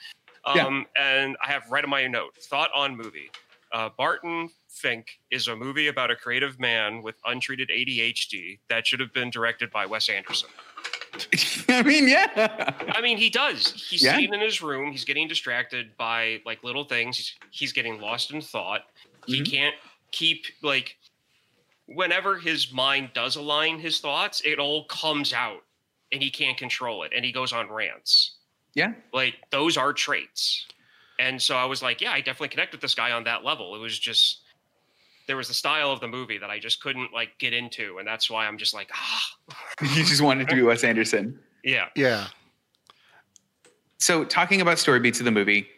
[0.52, 0.66] Yeah.
[0.66, 3.30] um, and i have right in my note thought on movie
[3.72, 9.00] uh, barton fink is a movie about a creative man with untreated adhd that should
[9.00, 10.48] have been directed by wes anderson
[11.68, 12.72] I mean, yeah.
[12.94, 13.72] I mean, he does.
[13.90, 14.14] He's Yeah.
[14.14, 14.92] sitting in his room.
[14.92, 17.16] He's getting distracted by like little things.
[17.16, 18.82] He's, he's getting lost in thought.
[19.26, 19.50] He Mhm.
[19.50, 19.74] can't
[20.12, 20.96] keep like
[21.86, 25.64] whenever his mind does align his thoughts, it all comes out
[26.12, 28.36] and he can't control it and he goes on rants.
[28.74, 28.92] Yeah.
[29.12, 30.66] Like those are traits.
[31.20, 33.74] And so I was like, yeah, I definitely connect with this guy on that level.
[33.74, 34.40] It was just
[35.26, 38.08] there was the style of the movie that I just couldn't like get into and
[38.08, 41.38] that's why I'm just like, ah, you just wanted to be Wes Anderson.
[41.62, 41.86] yeah.
[41.94, 42.28] yeah.
[43.98, 45.68] So, talking about story beats of the movie,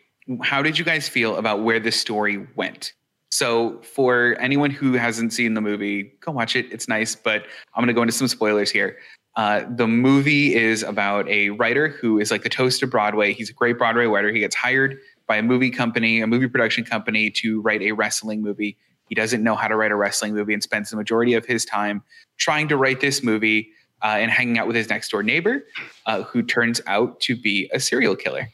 [0.43, 2.93] how did you guys feel about where the story went?
[3.33, 6.71] So for anyone who hasn't seen the movie, go watch it.
[6.71, 8.99] It's nice, but I'm going to go into some spoilers here.
[9.37, 13.33] Uh, the movie is about a writer who is like the toast of Broadway.
[13.33, 14.31] He's a great Broadway writer.
[14.31, 14.99] He gets hired
[15.33, 18.77] by a movie company, a movie production company, to write a wrestling movie.
[19.09, 21.65] He doesn't know how to write a wrestling movie and spends the majority of his
[21.65, 22.03] time
[22.37, 23.71] trying to write this movie
[24.03, 25.65] uh, and hanging out with his next door neighbor,
[26.05, 28.51] uh, who turns out to be a serial killer.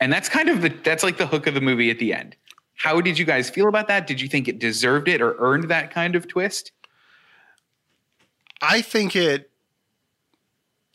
[0.00, 2.36] And that's kind of the that's like the hook of the movie at the end.
[2.76, 4.06] How did you guys feel about that?
[4.06, 6.72] Did you think it deserved it or earned that kind of twist?
[8.62, 9.50] I think it.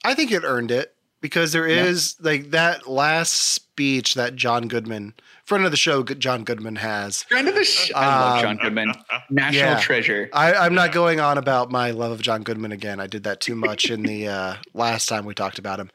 [0.03, 2.31] I think it earned it because there is yeah.
[2.31, 7.23] like that last speech that John Goodman, friend of the show, John Goodman has.
[7.23, 7.95] Friend of the show.
[7.95, 8.93] I love John um, Goodman,
[9.29, 9.79] national yeah.
[9.79, 10.29] treasure.
[10.33, 12.99] I, am not going on about my love of John Goodman again.
[12.99, 15.91] I did that too much in the uh, last time we talked about him.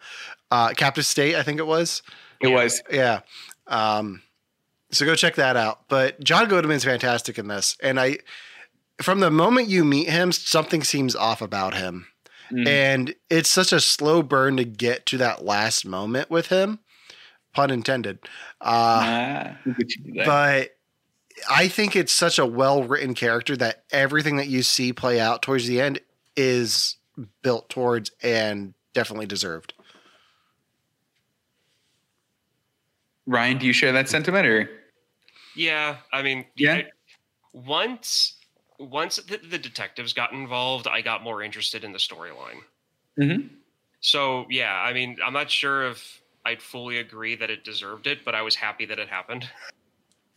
[0.51, 2.03] Uh, Captive State, I think it was.
[2.41, 2.83] It was.
[2.91, 3.21] Yeah.
[3.67, 4.23] Um,
[4.91, 5.89] so go check that out.
[5.89, 8.19] But John Goodman's fantastic in this, and I,
[9.01, 12.09] from the moment you meet him, something seems off about him,
[12.51, 12.67] mm.
[12.67, 16.81] and it's such a slow burn to get to that last moment with him,
[17.53, 18.19] pun intended.
[18.61, 19.57] Uh, ah,
[20.25, 20.71] but
[21.49, 25.43] I think it's such a well written character that everything that you see play out
[25.43, 26.01] towards the end
[26.37, 26.97] is
[27.43, 29.75] built towards and definitely deserved.
[33.27, 34.69] Ryan, do you share that sentiment or?
[35.55, 36.83] Yeah, I mean, yeah.
[37.53, 38.37] once
[38.81, 42.63] once the, the, detectives got involved, I got more interested in the storyline.
[43.19, 43.49] Mm-hmm.
[44.01, 48.25] So yeah, I mean, I'm not sure if I'd fully agree that it deserved it,
[48.25, 49.49] but I was happy that it happened.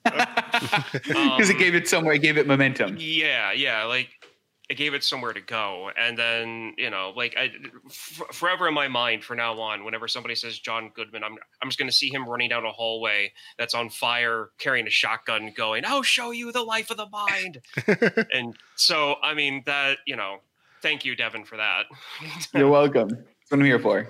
[0.03, 2.97] Because um, it gave it somewhere, it gave it momentum.
[2.99, 3.85] Yeah, yeah.
[3.85, 4.09] Like
[4.69, 5.91] it gave it somewhere to go.
[5.97, 7.51] And then, you know, like I,
[7.85, 11.69] f- forever in my mind from now on, whenever somebody says John Goodman, I'm, I'm
[11.69, 15.51] just going to see him running down a hallway that's on fire, carrying a shotgun,
[15.55, 17.59] going, I'll show you the life of the mind.
[18.33, 20.37] and so, I mean, that, you know,
[20.81, 21.83] thank you, Devon, for that.
[22.53, 23.09] You're welcome.
[23.09, 24.07] That's what I'm here for.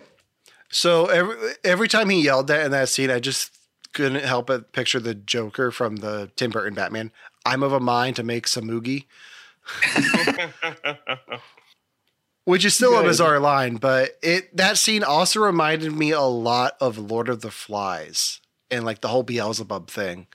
[0.69, 3.57] So every, every time he yelled that in that scene, I just
[3.93, 7.11] couldn't help but picture the Joker from the Tim Burton Batman.
[7.45, 9.05] I'm of a mind to make some moogie.
[12.45, 13.05] Which is still Good.
[13.05, 17.41] a bizarre line, but it that scene also reminded me a lot of Lord of
[17.41, 20.27] the Flies and like the whole Beelzebub thing.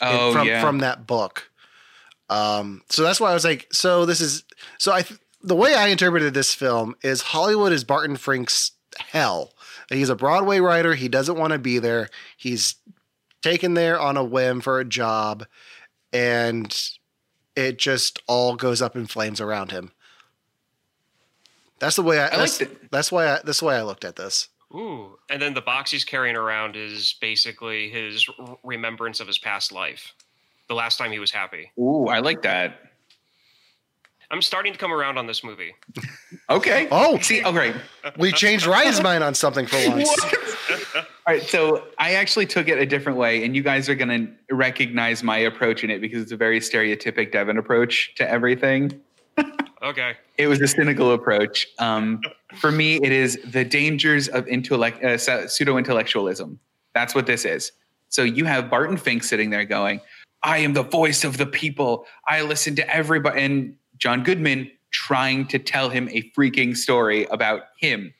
[0.00, 0.62] Oh, from yeah.
[0.62, 1.50] from that book.
[2.28, 4.44] Um, so that's why I was like, so this is
[4.78, 5.04] so I
[5.42, 9.52] the way I interpreted this film is Hollywood is Barton Fink's hell.
[9.88, 10.94] He's a Broadway writer.
[10.94, 12.08] He doesn't want to be there.
[12.36, 12.76] He's
[13.42, 15.46] taken there on a whim for a job,
[16.12, 16.72] and
[17.66, 19.92] it just all goes up in flames around him.
[21.78, 22.26] That's the way I.
[22.26, 23.34] I that's, that's why.
[23.34, 24.48] I, that's why I looked at this.
[24.74, 28.28] Ooh, and then the box he's carrying around is basically his
[28.62, 30.14] remembrance of his past life,
[30.68, 31.72] the last time he was happy.
[31.78, 32.78] Ooh, I like that.
[34.30, 35.74] I'm starting to come around on this movie.
[36.48, 36.86] okay.
[36.92, 37.74] Oh, see, oh great.
[38.16, 40.08] We changed Ryan's mind on something for once.
[41.30, 44.08] All right, so I actually took it a different way, and you guys are going
[44.08, 49.00] to recognize my approach in it because it's a very stereotypic Devon approach to everything.
[49.84, 50.16] okay.
[50.38, 51.68] It was a cynical approach.
[51.78, 52.20] Um,
[52.56, 56.58] for me, it is the dangers of intellect, uh, pseudo intellectualism.
[56.94, 57.70] That's what this is.
[58.08, 60.00] So you have Barton Fink sitting there going,
[60.42, 62.06] I am the voice of the people.
[62.26, 63.40] I listen to everybody.
[63.40, 68.12] And John Goodman trying to tell him a freaking story about him.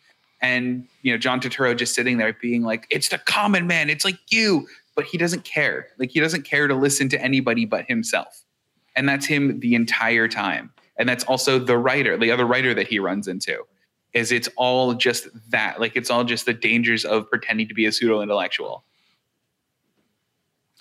[0.42, 3.90] And, you know, John Turturro just sitting there being like, it's the common man.
[3.90, 4.66] It's like you.
[4.96, 5.88] But he doesn't care.
[5.98, 8.42] Like, he doesn't care to listen to anybody but himself.
[8.96, 10.72] And that's him the entire time.
[10.96, 13.64] And that's also the writer, the other writer that he runs into,
[14.12, 15.80] is it's all just that.
[15.80, 18.84] Like, it's all just the dangers of pretending to be a pseudo intellectual.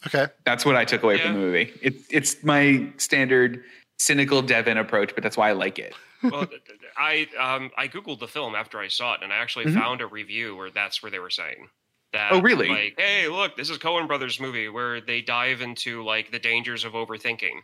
[0.08, 0.28] Okay.
[0.45, 1.24] That's what I took away yeah.
[1.24, 1.74] from the movie.
[1.82, 3.63] It's it's my standard
[3.98, 5.93] cynical Devon approach, but that's why I like it.
[6.24, 6.48] well,
[7.00, 9.80] I um, I googled the film after I saw it, and I actually mm-hmm.
[9.80, 11.70] found a review where that's where they were saying
[12.14, 12.32] that.
[12.32, 12.68] Oh, really?
[12.68, 16.84] Like, hey, look, this is Coen Brothers movie where they dive into like the dangers
[16.84, 17.62] of overthinking.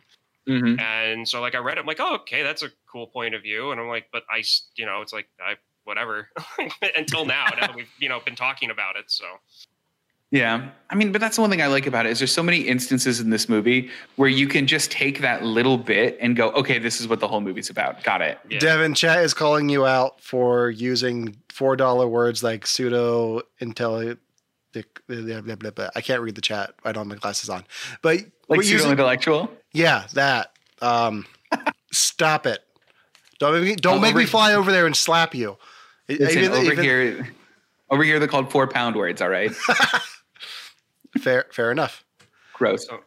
[0.48, 0.78] Mm-hmm.
[0.78, 3.42] And so, like, I read it, I'm like, oh, okay, that's a cool point of
[3.42, 3.72] view.
[3.72, 4.44] And I'm like, but I,
[4.76, 6.28] you know, it's like I whatever
[6.96, 7.46] until now.
[7.60, 9.24] now we've you know been talking about it, so.
[10.36, 10.68] Yeah.
[10.88, 12.60] I mean, but that's the one thing I like about it is there's so many
[12.60, 16.78] instances in this movie where you can just take that little bit and go, okay,
[16.78, 18.02] this is what the whole movie's about.
[18.04, 18.38] Got it.
[18.48, 18.60] Yeah.
[18.60, 24.20] Devon, chat is calling you out for using four dollar words like pseudo intelligent.
[24.76, 26.74] I can't read the chat.
[26.84, 27.64] I don't have my glasses on.
[28.02, 29.50] But like pseudo intellectual?
[29.72, 30.52] Yeah, that.
[30.82, 31.26] Um,
[31.92, 32.60] stop it.
[33.38, 35.56] Don't make me, don't make me fly over there and slap you.
[36.08, 37.28] Listen, even, over even, here,
[37.90, 39.20] over here, they're called four pound words.
[39.20, 39.50] All right.
[41.18, 42.04] Fair, fair enough.
[42.52, 42.86] Gross.
[42.86, 43.00] So,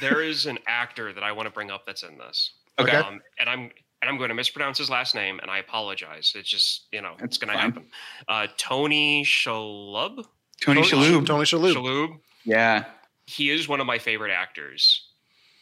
[0.00, 2.52] there is an actor that I want to bring up that's in this.
[2.78, 2.96] Okay.
[2.96, 6.32] Um, and I'm and I'm going to mispronounce his last name, and I apologize.
[6.34, 7.70] It's just you know That's it's going to fine.
[7.72, 7.84] happen.
[8.28, 10.24] Uh, Tony Shalhoub.
[10.60, 11.26] Tony Shalhoub.
[11.26, 11.74] Tony Shalhoub.
[11.74, 12.18] Shalhoub.
[12.44, 12.84] Yeah.
[13.26, 15.08] He is one of my favorite actors.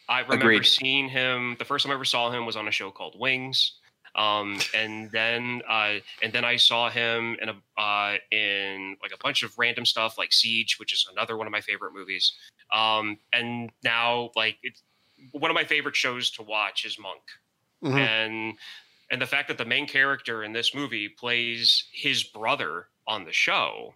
[0.09, 0.65] I remember Agreed.
[0.65, 1.55] seeing him.
[1.59, 3.73] The first time I ever saw him was on a show called Wings.
[4.15, 9.17] Um, and then uh, and then I saw him in a uh, in like a
[9.23, 12.33] bunch of random stuff like Siege, which is another one of my favorite movies.
[12.73, 14.81] Um, and now like it's
[15.31, 17.21] one of my favorite shows to watch is Monk
[17.83, 17.97] Mhm.
[17.97, 18.57] and
[19.11, 23.33] and the fact that the main character in this movie plays his brother on the
[23.33, 23.93] show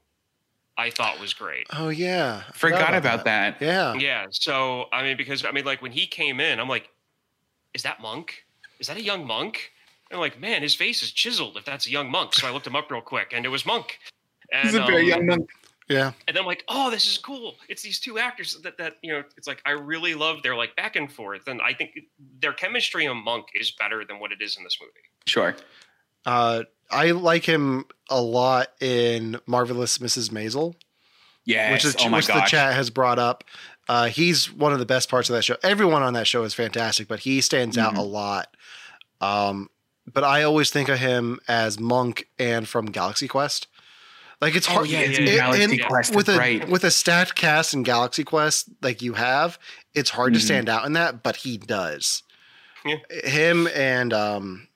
[0.78, 3.62] i thought was great Oh yeah, I Forgot about that.
[3.62, 3.94] Yeah.
[3.94, 6.90] yeah so i mean because i mean like when he came in i'm like
[7.74, 8.46] is that monk
[8.80, 9.72] is that a young monk
[10.16, 12.52] and I'm like man his face is chiseled if that's a young monk so i
[12.52, 14.00] looked him up real quick and it was monk
[14.52, 15.50] and, He's a very um, young monk.
[15.90, 16.12] Yeah.
[16.28, 17.56] and then I'm like, oh, this is cool.
[17.70, 20.76] It's these two actors that that you know, it's like I really love their like
[20.76, 21.92] back and forth, and I think
[22.40, 24.94] their chemistry in Monk is better than what it is in this movie.
[25.28, 25.56] Sure.
[26.26, 30.30] Uh, I like him a lot in Marvelous Mrs.
[30.32, 30.74] Maisel,
[31.46, 31.72] Yes.
[31.72, 33.44] which is oh my which the chat has brought up.
[33.88, 35.56] Uh, he's one of the best parts of that show.
[35.64, 37.98] Everyone on that show is fantastic, but he stands out Mhm.
[38.00, 38.56] a lot.
[39.22, 39.70] Um,
[40.12, 43.68] but I always think of him as Monk and from Galaxy Quest.
[44.42, 45.36] Like it's Oh, hard yeah, it's yeah, in yeah.
[45.38, 46.16] Galaxy and Quest.
[46.16, 46.68] with a right.
[46.68, 49.58] with a stacked cast in Galaxy Quest like you have,
[49.94, 50.44] it's hard to Mhm.
[50.44, 52.22] stand out in that, but he does.
[52.84, 52.98] Yeah.
[53.24, 54.68] Him and um,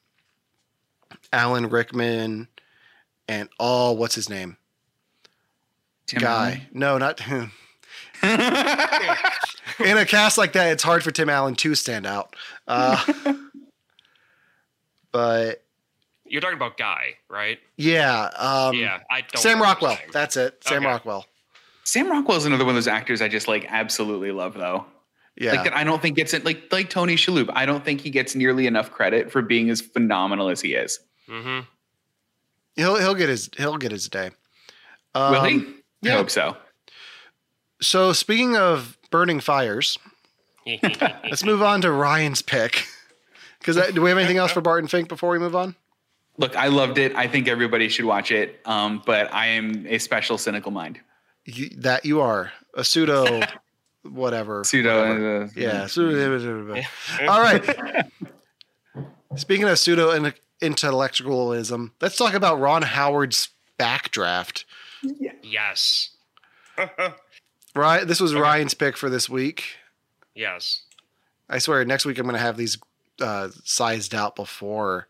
[1.33, 2.47] Alan Rickman
[3.27, 4.57] and oh, what's his name?
[6.07, 6.67] Tim Guy.
[6.73, 7.51] No, not him.
[8.23, 12.35] In a cast like that, it's hard for Tim Allen to stand out.
[12.67, 13.01] Uh,
[15.11, 15.63] but
[16.25, 17.59] You're talking about Guy, right?
[17.77, 19.37] yeah, um, yeah, I don't.
[19.37, 19.97] Sam Rockwell.
[20.11, 20.63] That's it.
[20.63, 20.85] Sam Okay.
[20.87, 21.25] Rockwell.
[21.83, 24.85] Sam Rockwell is another one of those actors I just like absolutely love though.
[25.37, 25.53] Yeah.
[25.53, 27.49] Like that I don't think gets it like like Tony Shalhoub.
[27.53, 30.99] I don't think he gets nearly enough credit for being as phenomenal as he is.
[31.27, 31.61] Mm-hmm.
[32.75, 34.31] he'll he'll get his he'll get his day.
[35.15, 35.65] Um, Will he?
[36.01, 36.13] yeah.
[36.13, 36.57] I hope so.
[37.81, 39.97] So speaking of burning fires,
[40.83, 42.85] let's move on to Ryan's pick.
[43.59, 45.75] Because do we have anything else for Barton Fink before we move on?
[46.37, 47.13] Look, I loved it.
[47.15, 48.61] I think everybody should watch it.
[48.65, 50.99] Um, but I am a special cynical mind.
[51.45, 53.41] You, that you are a pseudo,
[54.03, 54.63] whatever.
[54.63, 55.43] Pseudo.
[55.43, 55.87] uh, Yeah.
[55.87, 56.75] Pseudo.
[57.27, 58.05] All right.
[59.35, 64.63] Speaking of pseudo in- intellectualism, let's talk about Ron Howard's backdraft.
[65.43, 66.11] yes.
[67.75, 68.05] Right.
[68.07, 68.41] This was Okay.
[68.41, 69.75] Ryan's pick for this week.
[70.33, 70.83] yes.
[71.47, 72.77] I swear, next week I'm going to have these
[73.21, 75.07] uh, sized out before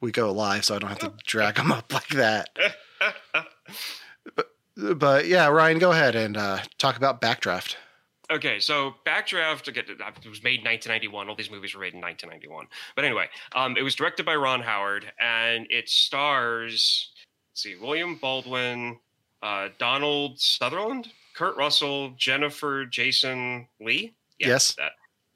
[0.00, 2.48] we go live, so I don't have to drag them up like that.
[4.76, 7.76] But yeah, Ryan, go ahead and uh, talk about backdraft.
[8.30, 11.28] Okay, so Backdraft again, it was made in 1991.
[11.28, 12.66] All these movies were made in 1991.
[12.94, 17.10] But anyway, um, it was directed by Ron Howard, and it stars,
[17.50, 19.00] let's see, William Baldwin,
[19.42, 24.14] uh, Donald Sutherland, Kurt Russell, Jennifer Jason Lee.
[24.38, 24.74] Yeah, Yes.
[24.74, 24.92] That.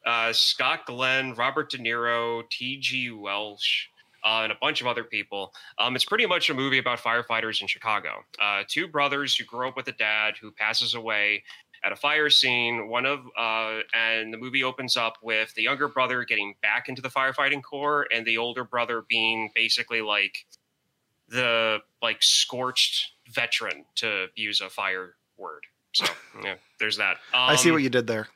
[0.07, 3.11] Uh, Scott Glenn, Robert De Niro, T.G.
[3.11, 3.87] Welsh,
[4.25, 5.53] uh, and a bunch of other people.
[5.79, 8.25] Um, it's pretty much a movie about firefighters in Chicago.
[8.41, 11.43] Uh, two brothers who grow up with a dad who passes away
[11.85, 12.89] at a fire scene.
[12.89, 17.03] One of uh, and the movie opens up with the younger brother getting back into
[17.03, 20.47] the firefighting corps, and the older brother being basically like
[21.29, 25.65] the like scorched veteran to use a fire word.
[25.95, 26.07] So
[26.43, 27.19] yeah, there's that.
[27.33, 28.29] Um, I see what you did there.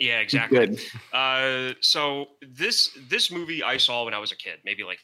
[0.00, 0.58] Yeah, exactly.
[0.58, 0.80] Good.
[1.12, 5.00] Uh, so this this movie I saw when I was a kid, maybe like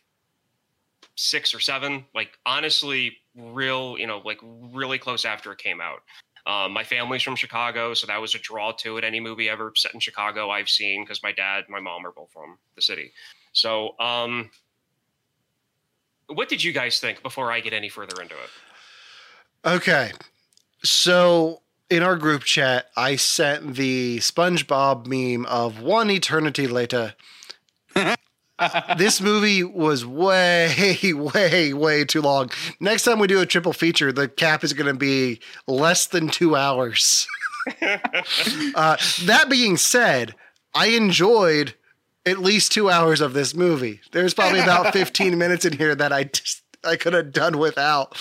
[1.16, 2.06] six or seven.
[2.14, 6.00] Like honestly, real you know, like really close after it came out.
[6.46, 9.04] Um, my family's from Chicago, so that was a draw to it.
[9.04, 12.30] Any movie ever set in Chicago, I've seen because my dad, my mom are both
[12.32, 13.12] from the city.
[13.52, 14.50] So, um,
[16.28, 19.68] what did you guys think before I get any further into it?
[19.68, 20.12] Okay.
[20.84, 27.14] So in our group chat, I sent the SpongeBob meme of one eternity later.
[28.96, 32.50] This movie was way, way, way too long.
[32.80, 36.28] Next time we do a triple feature, the cap is going to be less than
[36.28, 37.26] two hours.
[37.82, 40.34] uh, that being said,
[40.74, 41.74] I enjoyed
[42.24, 44.00] at least two hours of this movie.
[44.12, 48.16] There's probably about 15 minutes in here that I just I could have done without.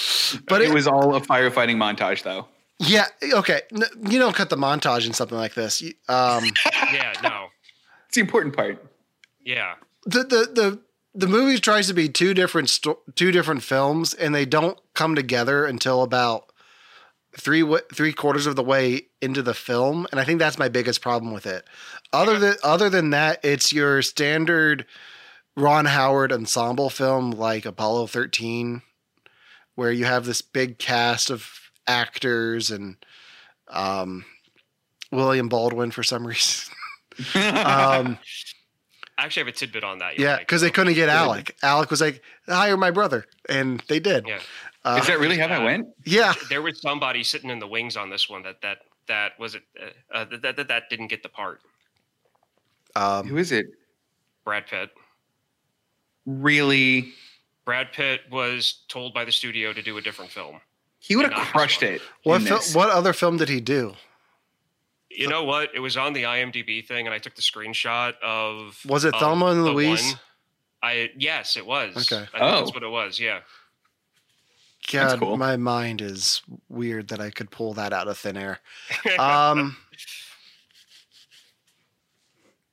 [0.47, 2.47] But it was all a firefighting montage, though.
[2.79, 3.61] Yeah, okay.
[3.73, 5.81] N- You don't cut the montage in something like this.
[5.81, 6.43] You- Um,
[6.93, 7.47] yeah, no,
[8.07, 8.83] It's the important part.
[9.43, 10.79] yeah, the the the
[11.13, 15.15] the movie tries to be two different sto- two different films, and they don't come
[15.15, 16.51] together until about
[17.37, 20.67] three wa- three quarters of the way into the film, and I think that's my
[20.69, 21.65] biggest problem with it.
[22.11, 24.85] Other than other than that, it's your standard
[25.55, 28.81] Ron Howard ensemble film like Apollo thirteen,
[29.75, 32.95] where you have this big cast of actors and
[33.69, 34.25] um,
[35.11, 36.73] William Baldwin for some reason.
[37.35, 38.17] um,
[39.17, 40.17] I actually have a tidbit on that.
[40.19, 40.39] you yeah, like.
[40.41, 41.55] because they couldn't get Alec.
[41.63, 44.27] Alec was like, "Hire my brother," and they did.
[44.27, 44.39] Yeah.
[44.83, 45.87] Uh, Is that really how that went?
[46.05, 49.55] yeah, there was somebody sitting in the wings on this one that that that was
[49.55, 51.61] it uh, uh, that, that that didn't get the part.
[52.95, 53.65] um, Who is it?
[54.43, 54.91] Brad Pitt.
[56.25, 57.13] Really?
[57.65, 60.59] Brad Pitt was told by the studio to do a different film.
[61.05, 62.01] He would have crushed it.
[62.23, 63.93] what fil- what other film did he do?
[65.11, 65.69] You know what?
[65.73, 68.79] It was on the IMDb thing, and I took the screenshot of.
[68.87, 70.03] Was it of Thelma and the Louise?
[70.03, 70.19] one.
[70.83, 71.95] I yes, it was.
[72.11, 72.23] Okay.
[72.23, 72.59] I think Oh.
[72.59, 73.19] that's what it was.
[73.19, 73.39] Yeah.
[74.91, 75.37] God, cool.
[75.37, 78.59] my mind is weird that I could pull that out of thin air.
[79.19, 79.77] Um,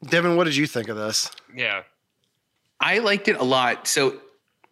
[0.09, 1.31] Devon, what did you think of this?
[1.55, 1.83] yeah.
[2.81, 3.87] I liked it a lot.
[3.87, 4.19] So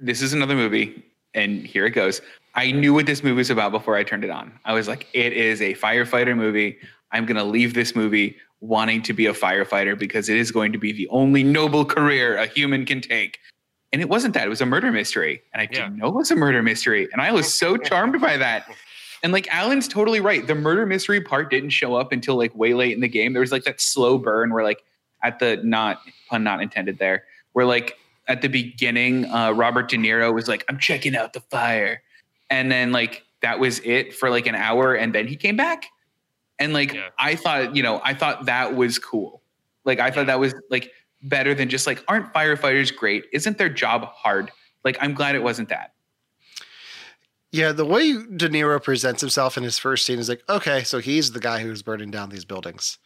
[0.01, 2.21] this is another movie, and here it goes.
[2.61, 4.53] I knew what this movie was about before I turned it on.
[4.67, 6.77] I was like, it is a firefighter movie.
[7.11, 10.79] I'm gonna leave this movie wanting to be a firefighter because it is going to
[10.79, 13.39] be the only noble career a human can take.
[13.95, 14.45] And it wasn't that.
[14.45, 15.41] It was a murder mystery.
[15.55, 15.85] And I Yeah.
[15.85, 17.09] didn't know it was a murder mystery.
[17.13, 18.67] And I was so charmed by that.
[19.23, 20.47] And like Allen's totally right.
[20.47, 23.33] The murder mystery part didn't show up until like way late in the game.
[23.33, 24.83] There was like that slow burn where like
[25.23, 27.97] at the not pun not intended there, where like
[28.29, 32.03] at the beginning, uh, Robert De Niro was like, I'm checking out the fire.
[32.51, 34.95] And then like that was it for like an hour.
[34.95, 35.87] And then he came back.
[36.59, 37.09] And like Yeah.
[37.19, 39.43] I thought, you know, I thought that was cool.
[39.85, 40.93] Like I thought that was like
[41.23, 43.25] better than just like, aren't firefighters great?
[43.33, 44.51] Isn't their job hard?
[44.85, 45.95] Like I'm glad it wasn't that.
[47.53, 51.01] Yeah, the way De Niro presents himself in his first scene is like, okay, so
[51.01, 52.99] he's the guy who's burning down these buildings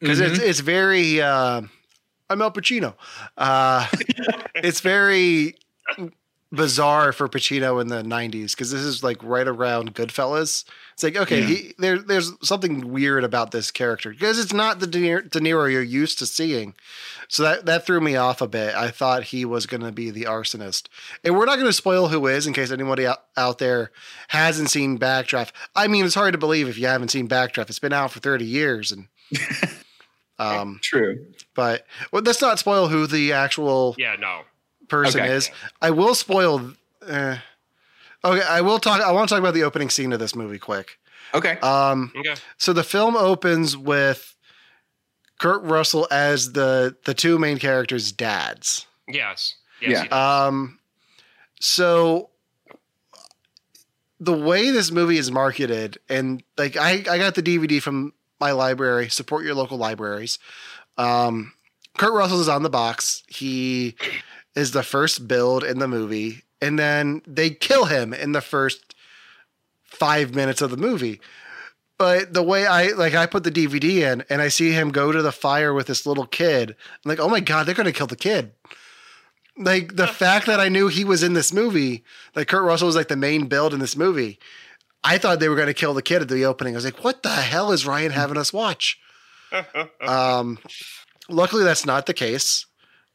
[0.00, 1.20] because it's it's very.
[1.20, 1.62] Uh,
[2.30, 2.94] I'm Al Pacino.
[3.36, 3.86] Uh,
[4.54, 5.56] it's very
[6.50, 10.64] bizarre for Pacino in the '90s because this is like right around Goodfellas.
[10.94, 11.46] It's like okay, Yeah.
[11.46, 15.40] he, there there's something weird about this character because it's not the De Niro, De
[15.40, 16.74] Niro you're used to seeing.
[17.28, 18.74] So that that threw me off a bit.
[18.74, 20.86] I thought he was going to be the arsonist,
[21.22, 23.90] and we're not going to spoil who is in case anybody out, out there
[24.28, 25.50] hasn't seen Backdraft.
[25.76, 27.68] I mean, it's hard to believe if you haven't seen Backdraft.
[27.68, 29.08] It's been out for 30 years, and
[30.38, 31.26] um, True.
[31.54, 34.16] but well, let's not spoil who the actual Yeah.
[34.18, 34.40] No.
[34.88, 35.32] Person Okay.
[35.32, 35.50] is.
[35.82, 36.72] I will spoil.
[37.06, 37.36] Uh,
[38.24, 39.00] okay, I will talk.
[39.00, 40.98] I want to talk about the opening scene of this movie quick.
[41.34, 41.58] Okay.
[41.58, 42.40] Um, Okay.
[42.56, 44.34] so the film opens with
[45.38, 48.86] Kurt Russell as the the two main characters' dads.
[49.06, 49.54] Yes.
[49.80, 50.06] Yes.
[50.10, 50.44] Yeah.
[50.46, 50.78] Um,
[51.60, 52.30] so
[54.20, 58.50] the way this movie is marketed, and like I, I got the DVD from my
[58.52, 59.08] library.
[59.08, 60.38] Support your local libraries.
[60.96, 61.52] Um,
[61.96, 63.22] Kurt Russell is on the box.
[63.28, 63.94] He
[64.58, 68.94] is the first build in the movie, and then they kill him in the first
[69.84, 71.20] five minutes of the movie.
[71.96, 75.10] But the way I like, I put the DVD in, and I see him go
[75.10, 76.70] to the fire with this little kid.
[76.70, 78.52] I'm like, oh my god, they're gonna kill the kid
[79.58, 82.04] like the fact that I knew he was in this movie,
[82.34, 84.38] like Kurt Russell was like the main build in this movie.
[85.04, 86.74] I thought they were going to kill the kid at the opening.
[86.74, 89.00] I was like, "What the hell is Ryan having us watch?"
[90.00, 90.58] Um,
[91.28, 92.66] luckily, that's not the case.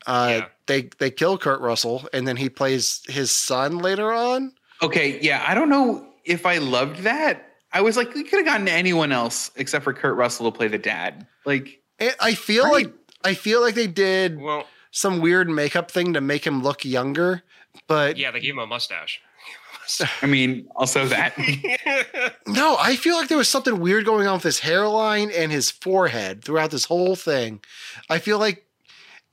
[0.08, 0.45] Uh, Yeah.
[0.66, 4.54] They they kill Kurt Russell, and then he plays his son later on.
[4.82, 7.49] Okay, yeah, I don't know if I loved that.
[7.74, 10.70] I was like, we could have gotten anyone else except for Kurt Russell to play
[10.70, 11.28] the dad.
[11.45, 12.86] Like, And I feel Right.
[12.86, 12.93] like
[13.26, 17.43] I feel like they did well, some weird makeup thing to make him look younger,
[17.88, 19.20] but yeah, they gave him a mustache.
[20.22, 21.34] I mean, also that.
[22.47, 25.72] No, I feel like there was something weird going on with his hairline and his
[25.72, 27.62] forehead throughout this whole thing.
[28.10, 28.66] I feel like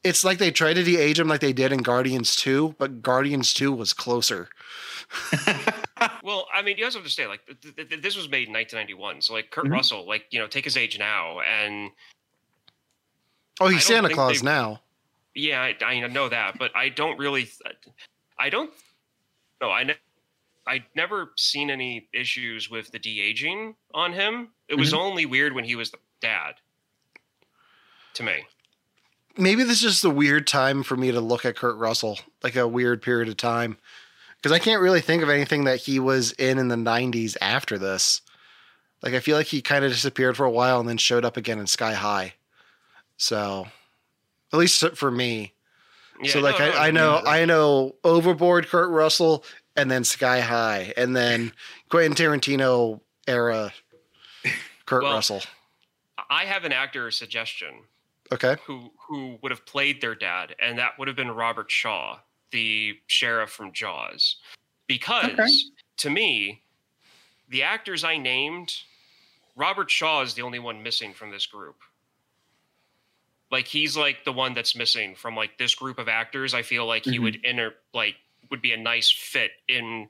[0.03, 3.53] it's like they tried to de-age him like they did in Guardians 2, but Guardians
[3.53, 4.49] 2 was closer.
[6.23, 8.49] well, I mean, you also have to understand, like, th- th- th- this was made
[8.49, 9.21] in 1991.
[9.23, 9.73] So, like, Kurt Mhm.
[9.73, 11.41] Russell, like, you know, take his age now.
[11.41, 11.91] And
[13.61, 14.81] Oh, he's Santa Claus they- now.
[15.35, 17.51] yeah, I, I know that, but I don't really,
[18.39, 18.73] I don't,
[19.61, 19.97] no, I, ne-
[20.67, 24.51] I never seen any issues with the de aging on him.
[24.69, 26.55] It was only weird when he was the dad
[28.15, 28.45] to me.
[29.41, 32.57] Maybe this is just a weird time for me to look at Kurt Russell, like
[32.57, 33.79] a weird period of time.
[34.37, 37.79] Because I can't really think of anything that he was in in the 90s after
[37.79, 38.23] this.
[39.03, 41.37] Like, I feel like he kind of disappeared for a while and then showed up
[41.37, 42.35] again in Sky High.
[43.17, 43.67] So,
[44.53, 45.53] at least for me.
[46.23, 47.23] Yeah, so like no, I, I know.
[47.27, 49.45] I know Overboard, Kurt Russell,
[49.77, 51.53] and then Sky High, and then
[51.89, 53.73] Quentin Tarantino era
[54.87, 55.43] Kurt Well- Russell.
[56.29, 57.75] I have an actor suggestion
[58.33, 58.57] Okay.
[58.65, 62.19] who who would have played their dad, and that would have been Robert Shaw,
[62.53, 64.37] the sheriff from Jaws.
[64.87, 65.47] Because Okay.
[65.99, 66.63] to me,
[67.49, 68.75] the actors I named,
[69.57, 71.77] Robert Shaw is the only one missing from this group.
[73.51, 76.55] Like he's like the one that's missing from like this group of actors.
[76.55, 77.23] I feel like he Mhm.
[77.23, 78.17] would enter like
[78.51, 80.09] would be a nice fit in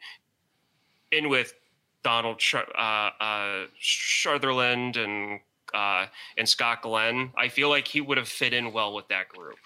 [1.10, 1.54] in with
[2.02, 5.40] Donald Sh- uh, uh, Sutherland and
[5.74, 6.06] uh,
[6.36, 7.30] and Scott Glenn.
[7.36, 9.58] I feel like he would have fit in well with that group.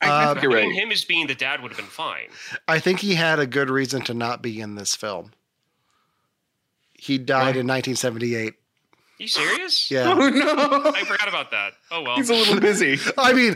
[0.00, 0.72] I, I Uh, think you're right.
[0.72, 2.28] him as being the dad would have been fine.
[2.68, 5.32] I think he had a good reason to not be in this film.
[6.94, 7.60] He died Why?
[7.60, 8.54] in 1978.
[9.18, 9.90] you serious?
[9.90, 10.04] Yeah.
[10.12, 11.74] Oh no, I forgot about that.
[11.90, 12.16] Oh well.
[12.16, 12.98] he's a little busy.
[13.18, 13.54] I mean.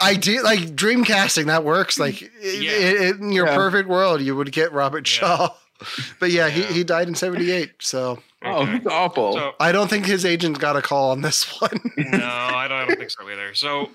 [0.00, 1.46] I did like dream casting.
[1.48, 1.98] That works.
[1.98, 2.70] Like i- Yeah.
[2.72, 3.56] i- in your Yeah.
[3.56, 5.20] perfect world, you would get Robert Yeah.
[5.20, 5.54] Shaw.
[6.20, 6.64] But yeah, Yeah.
[6.68, 7.72] He, he died in 78.
[7.80, 8.76] So Oh, Okay.
[8.76, 9.32] it's awful.
[9.34, 11.80] So I don't think his agent got a call on this one.
[11.96, 13.54] no, I don't, I don't think so either.
[13.54, 13.90] So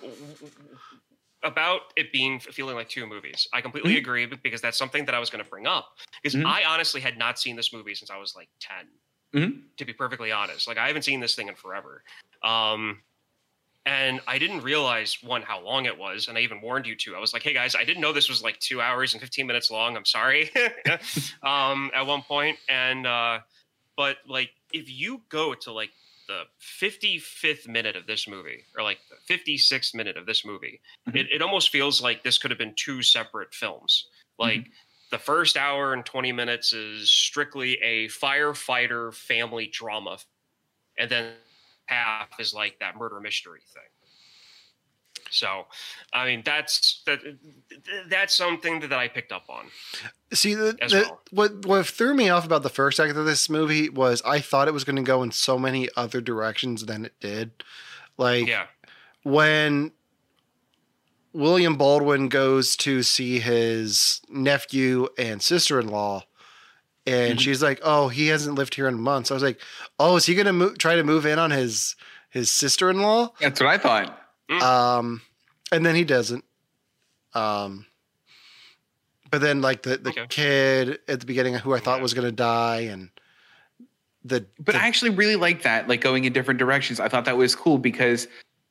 [1.43, 3.99] about it being feeling like two movies, I completely Mhm.
[3.99, 6.45] agree because that's something that I was going to bring up because Mhm.
[6.45, 8.87] I honestly had not seen this movie since I was like 10
[9.33, 9.63] Mhm.
[9.77, 12.03] To be perfectly honest, like I haven't seen this thing in forever.
[12.43, 13.01] Um,
[13.85, 17.15] and I didn't realize one how long it was, and I even warned you two.
[17.15, 19.47] I was like, "Hey guys, I didn't know this was like two hours and fifteen
[19.47, 19.95] minutes long.
[19.95, 20.51] I'm sorry."
[21.43, 23.39] um, at one point, and uh,
[24.01, 25.91] but like if you go to like
[26.27, 26.43] the
[26.81, 31.17] 55th minute of this movie or like the 56th minute of this movie Mhm.
[31.17, 34.07] it, it almost feels like this could have been two separate films.
[34.39, 34.71] Like
[35.11, 40.17] the first hour and 20 minutes is strictly a firefighter family drama
[40.97, 41.33] and then
[41.87, 43.90] half is like that murder mystery thing
[45.31, 45.65] so
[46.13, 47.19] i mean that's that
[48.09, 49.65] that's something that i picked up on
[50.33, 51.21] See, the, the- well.
[51.31, 54.69] what what threw me off about the first act of this movie was I thought
[54.69, 57.51] it was going to go in so many other directions than it did.
[58.17, 58.67] Like yeah
[59.23, 59.91] when
[61.33, 66.23] William Baldwin goes to see his nephew and sister in law,
[67.05, 67.41] and Mhm.
[67.41, 69.59] she's like, "Oh, he hasn't lived here in months." I was like,
[69.99, 71.95] "Oh, is he going to mo- try to move in on his
[72.29, 74.20] his sister in law?" That's what I thought.
[74.51, 74.61] Mm.
[74.61, 75.21] Um,
[75.71, 76.43] and then he doesn't.
[77.33, 77.85] Um,
[79.29, 80.25] but then like the the Okay.
[80.27, 82.03] kid at the beginning who I thought Yeah.
[82.03, 83.09] was going to die, and
[84.25, 86.99] the But the- I actually really like that, like going in different directions.
[86.99, 88.27] I thought that was cool because,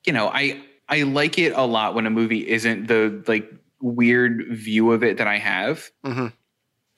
[0.06, 3.50] you know, I I like it a lot when a movie isn't the like
[3.80, 5.90] weird view of it that I have.
[6.04, 6.32] Mhm.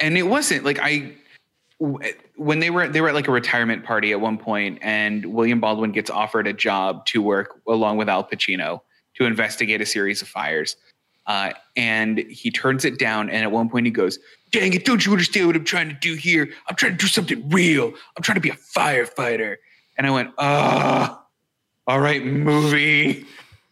[0.00, 1.16] And it wasn't like I w-
[2.36, 5.60] when they were they were at like a retirement party at one point, and William
[5.60, 8.80] Baldwin gets offered a job to work along with Al Pacino
[9.14, 10.76] to investigate a series of fires.
[11.26, 13.30] Uh, and he turns it down.
[13.30, 14.18] And at one point, he goes,
[14.50, 16.48] Dang it, don't you understand what I'm trying to do here?
[16.68, 17.92] I'm trying to do something real.
[18.16, 19.56] I'm trying to be a firefighter.
[19.96, 21.24] And I went, Ah,
[21.86, 23.24] all right, movie.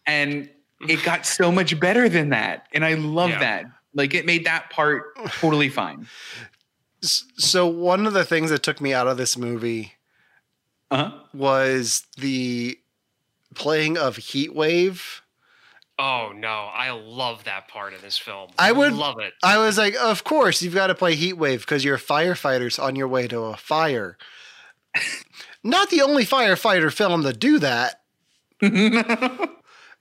[0.07, 0.49] And
[0.87, 2.67] it got so much better than that.
[2.73, 3.39] And I love Yeah.
[3.39, 3.65] that.
[3.93, 6.07] Like it made that part totally fine.
[7.03, 9.93] S- so one of the things that took me out of this movie
[10.91, 11.11] Uh-huh.
[11.33, 12.77] was the
[13.55, 15.21] playing of Heat Wave.
[15.99, 19.77] oh no i love that part of this film I would- love it I was
[19.77, 23.27] like, of course, you've got to play Heat Wave because you're firefighters on your way
[23.27, 24.17] to a fire.
[25.63, 28.01] Not the only firefighter film to do that.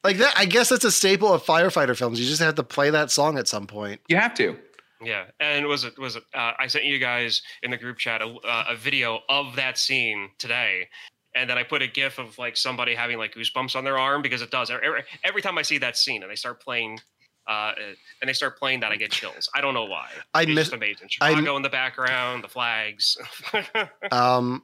[0.03, 2.19] Like that, I guess that's a staple of firefighter films.
[2.19, 4.01] You just have to play that song at some point.
[4.09, 4.57] you have to.
[5.03, 6.25] Yeah, and was it was it?
[6.35, 9.79] Uh, I sent you guys in the group chat a, uh, a video of that
[9.79, 10.89] scene today,
[11.35, 14.21] and then I put a GIF of like somebody having like goosebumps on their arm
[14.23, 17.01] because it does every, every time I see that scene and they start playing.
[17.47, 17.73] Uh,
[18.21, 19.49] and they start playing that, I get chills.
[19.55, 20.09] I don't know why.
[20.35, 21.09] I it's miss- just amazing.
[21.21, 23.17] I- Chicago in the background, the flags.
[24.13, 24.63] Um,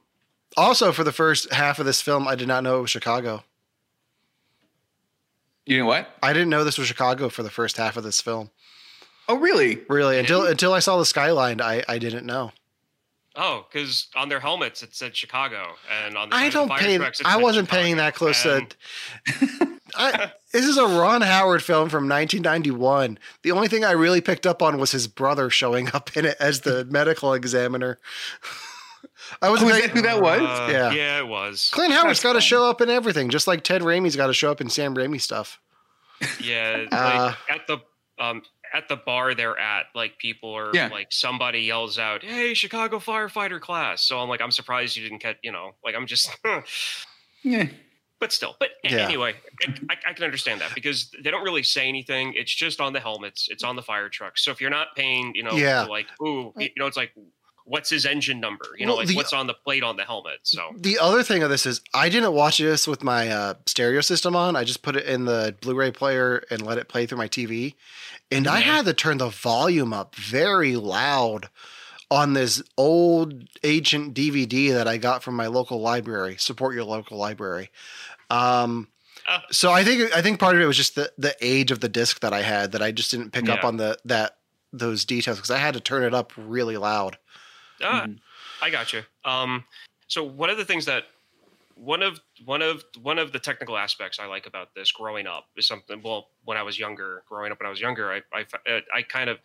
[0.55, 3.43] also, for the first half of this film, I did not know it was Chicago.
[5.65, 6.09] You know what?
[6.23, 8.51] I didn't know this was Chicago for the first half of this film.
[9.29, 9.81] Oh, really?
[9.89, 12.51] Really, until until I saw the skyline, I I didn't know.
[13.35, 16.59] oh, because on their helmets it said Chicago, and on the I side of the
[16.59, 16.97] don't fire pay.
[16.97, 17.81] trucks, it I wasn't Chicago.
[17.83, 18.75] paying that close And-
[19.25, 19.67] to.
[19.95, 23.17] I, this is a Ron Howard film from 1991.
[23.41, 26.37] The only thing I really picked up on was his brother showing up in it
[26.39, 27.97] as the medical examiner.
[29.41, 30.41] I was Oh, like, who that was?
[30.41, 30.91] Uh, Yeah.
[30.91, 31.69] yeah, it was.
[31.73, 34.33] Clint Howard's That's got to show up in everything, just like Ted Raimi's got to
[34.33, 35.59] show up in Sam Raimi stuff.
[36.39, 37.77] Yeah, like Uh, at the
[38.19, 38.41] um
[38.73, 40.89] at the bar they're at, like people are Yeah.
[40.91, 45.19] like somebody yells out, "Hey, Chicago firefighter class!" So I'm like, I'm surprised you didn't
[45.19, 46.29] catch, you know, like I'm just,
[47.43, 47.67] Yeah.
[48.19, 49.05] but still, but Yeah.
[49.05, 49.35] anyway,
[49.89, 52.33] I, I can understand that because they don't really say anything.
[52.35, 54.43] It's just on the helmets, it's on the fire trucks.
[54.43, 55.83] So if you're not paying, you know, Yeah.
[55.83, 57.11] like, ooh, you know, it's like.
[57.67, 58.65] What's his engine number?
[58.77, 60.39] You know, Well, like the- what's on the plate on the helmet.
[60.43, 64.01] So The other thing of this is I didn't watch this with my uh, stereo
[64.01, 64.55] system on.
[64.55, 67.75] I just put it in the Blu-ray player and let it play through my TV.
[68.31, 71.49] And I had to turn the volume up very loud
[72.09, 76.37] on this old ancient DVD that I got from my local library.
[76.37, 77.69] Support your local library.
[78.29, 78.87] Um,
[79.29, 79.39] Oh.
[79.51, 81.89] so I think I think part of it was just the the age of the
[81.89, 84.37] disc that I had that I just didn't pick up on the that
[84.71, 87.17] those details because I had to turn it up really loud.
[87.81, 88.19] Ah, Mhm.
[88.61, 89.03] I got you.
[89.25, 89.65] Um,
[90.07, 91.05] so one of the things that
[91.75, 95.49] one of one of one of the technical aspects I like about this growing up
[95.55, 96.01] is something.
[96.01, 99.29] Well, when I was younger, growing up when I was younger, I I, I kind
[99.29, 99.39] of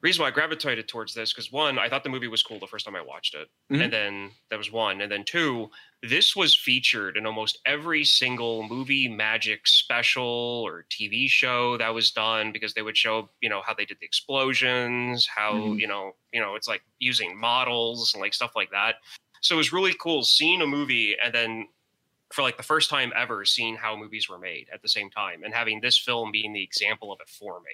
[0.00, 2.66] reason why I gravitated towards this because one, I thought the movie was cool the
[2.66, 3.82] first time I watched it, Mhm.
[3.84, 5.70] and then that was one, and then two,
[6.02, 12.10] this was featured in almost every single movie magic special or TV show that was
[12.10, 15.80] done because they would show you know how they did the explosions, how Mhm.
[15.80, 18.96] you know you know it's like using models and like stuff like that.
[19.42, 21.68] So it was really cool seeing a movie and then
[22.32, 25.42] for like the first time ever seeing how movies were made at the same time
[25.42, 27.72] and having this film being the example of it for me.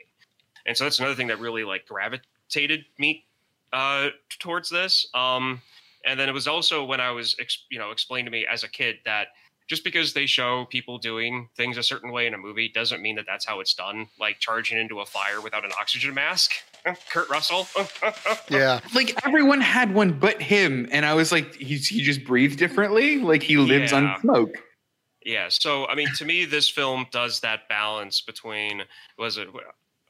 [0.64, 3.26] And so that's another thing that really like gravitated me
[3.72, 4.08] uh,
[4.38, 5.08] towards this.
[5.14, 5.60] Um,
[6.06, 8.62] and then it was also when I was, ex- you know, explained to me as
[8.62, 9.28] a kid that
[9.68, 13.16] just because they show people doing things a certain way in a movie doesn't mean
[13.16, 14.06] that that's how it's done.
[14.20, 16.52] Like charging into a fire without an oxygen mask,
[17.10, 17.66] Kurt Russell.
[18.48, 18.78] Yeah.
[18.94, 23.18] Like everyone had one but him, and I was like, he's he just breathes differently.
[23.18, 23.98] Like he lives Yeah.
[23.98, 24.54] on smoke.
[25.24, 25.48] Yeah.
[25.50, 28.82] So I mean, to me, this film does that balance between
[29.18, 29.48] was it?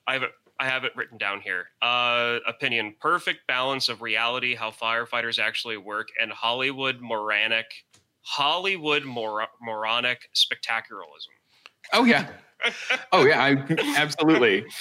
[0.06, 0.32] I have it.
[0.58, 1.68] I have it written down here.
[1.82, 7.66] Uh, opinion: perfect balance of reality, how firefighters actually work, and Hollywood moronic,
[8.22, 11.32] Hollywood mor- moronic spectacularism.
[11.92, 12.28] Oh yeah.
[13.12, 13.42] Oh yeah.
[13.42, 13.50] I
[13.96, 14.64] absolutely.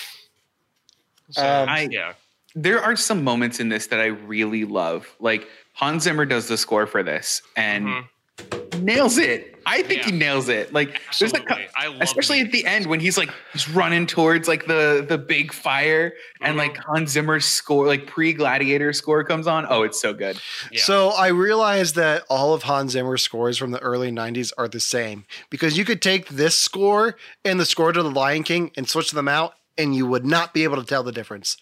[1.32, 2.14] So, Um, I- yeah.
[2.54, 5.08] there are some moments in this that I really love.
[5.20, 8.10] Like Hans Zimmer does the score for this and Mhm.
[8.86, 9.52] Nails it.
[9.68, 10.72] I think he nails it.
[10.72, 14.48] Like there's a cou- love especially at the end when he's like he's running towards
[14.48, 16.58] like the the big fire and Mhm.
[16.60, 19.66] like Hans Zimmer's score like pre Gladiator score comes on.
[19.68, 20.40] Oh, it's so good.
[20.72, 20.84] Yeah.
[20.84, 24.80] So I realized that all of Hans Zimmer's scores from the early 90s are the
[24.80, 28.88] same because you could take this score and the score to The Lion King and
[28.88, 31.58] switch them out, and you would not be able to tell the difference.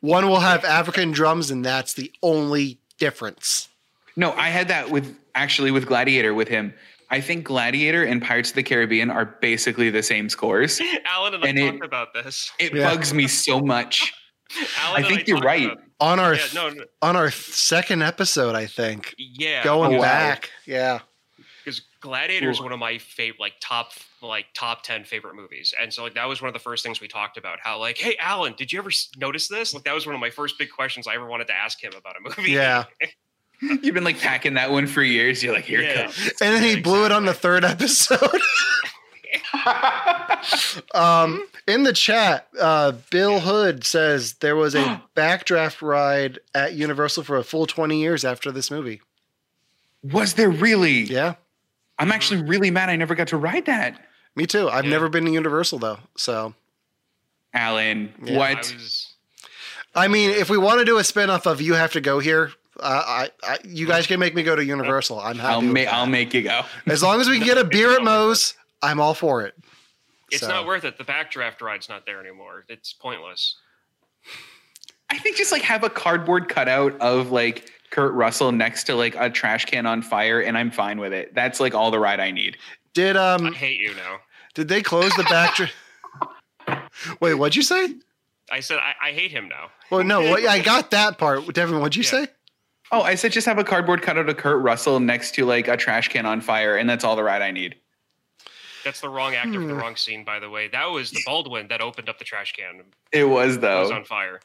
[0.00, 3.68] One will have African drums, and that's the only difference.
[4.14, 6.74] No, I had that with actually with Gladiator with him.
[7.08, 10.80] I think Gladiator and Pirates of the Caribbean are basically the same scores.
[11.04, 12.50] Allen and I and it- talked about this.
[12.58, 12.92] It Yeah.
[12.92, 14.12] bugs me so much.
[14.80, 15.70] Allen I and think you're right.
[16.00, 16.42] On our yeah.
[16.54, 16.68] No.
[16.70, 19.62] no on our second episode, I think yeah.
[19.64, 20.02] going Oh, wow.
[20.02, 20.98] back, yeah,
[21.64, 25.90] because Gladiator is one of my favorite, like top, like top ten favorite movies, and
[25.92, 27.60] so like that was one of the first things we talked about.
[27.62, 29.72] How like, hey, Allen, did you ever notice this?
[29.72, 31.92] Like that was one of my first big questions I ever wanted to ask him
[31.96, 32.52] about a movie.
[32.52, 32.84] yeah.
[33.82, 35.42] You've been like packing that one for years.
[35.42, 36.32] You're like, here it comes.
[36.40, 38.40] And then he Yeah, blew it on the third episode.
[40.94, 47.24] um, in the chat, uh, Bill Hood says there was a backdraft ride at Universal
[47.24, 49.00] for a full 20 years after this movie.
[50.02, 51.00] Was there really?
[51.02, 51.34] Yeah,
[51.98, 54.00] I'm actually really mad I never got to ride that.
[54.36, 54.68] me too.
[54.68, 54.90] I've Yeah.
[54.90, 55.98] never been to Universal though.
[56.16, 56.54] So,
[57.52, 58.34] Allen, Yeah.
[58.34, 58.58] I what?
[58.58, 59.14] was,
[59.94, 62.52] I mean, if we want to do a spinoff of You Have to Go Here,
[62.82, 65.18] I, I, you guys can make me go to Universal.
[65.20, 65.48] I'm happy.
[65.54, 65.88] I'll with make.
[65.88, 66.62] I'll make you go.
[66.86, 69.54] As long as we can get a beer at Moe's, I'm all for it.
[70.30, 70.98] it's So- not worth it.
[70.98, 72.64] The backdraft ride's not there anymore.
[72.68, 73.56] It's pointless.
[75.08, 79.14] I think just like have a cardboard cutout of like Kurt Russell next to like
[79.16, 81.34] a trash can on fire, and I'm fine with it.
[81.34, 82.56] That's like all the ride I need.
[82.92, 84.18] Did I um hate you now.
[84.54, 85.70] did they close the backdraft?
[87.20, 87.94] Wait, what'd you say?
[88.50, 89.68] I said I, I hate him now.
[89.90, 91.46] Well, no, what, I got that part.
[91.54, 92.24] Devon, what'd you Yeah.
[92.26, 92.32] say?
[92.92, 95.76] Oh, I said just have a cardboard cutout of Kurt Russell next to like a
[95.76, 97.76] trash can on fire, and that's all the ride I need.
[98.84, 99.80] That's the wrong actor for the Hmm.
[99.80, 100.68] wrong scene, by the way.
[100.68, 102.84] That was the Baldwin that opened up the trash can.
[103.10, 103.78] It was though.
[103.78, 104.40] It was on fire.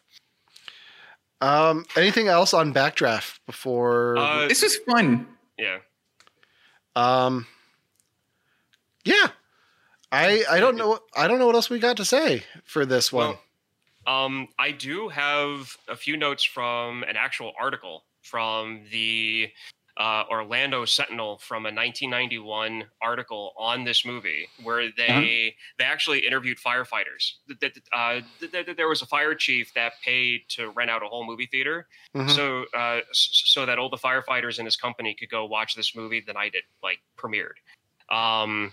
[1.42, 4.18] Um, anything else on backdraft before?
[4.18, 5.28] Uh, This was fun.
[5.58, 5.78] yeah.
[6.96, 7.46] um,
[9.04, 9.28] yeah,
[10.12, 12.86] I I don't know what I don't know what else we got to say for
[12.86, 13.38] this one.
[14.06, 19.50] Well, um, I do have a few notes from an actual article from the
[19.98, 25.22] uh, Orlando Sentinel from a 1991 article on this movie where they Uh-huh.
[25.78, 27.34] they actually interviewed firefighters.
[27.50, 30.90] Th- th- th- uh, th- th- There was a fire chief that paid to rent
[30.90, 32.30] out a whole movie theater Mhm.
[32.34, 36.22] so uh, so that all the firefighters in his company could go watch this movie
[36.22, 37.58] the night it like premiered.
[38.10, 38.72] Um,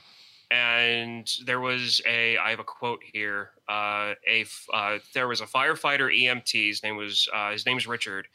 [0.53, 3.51] and there was a I have a quote here.
[3.69, 6.69] Uh, a uh, there was a firefighter EMT.
[6.69, 8.29] His name was uh, his name is Richard.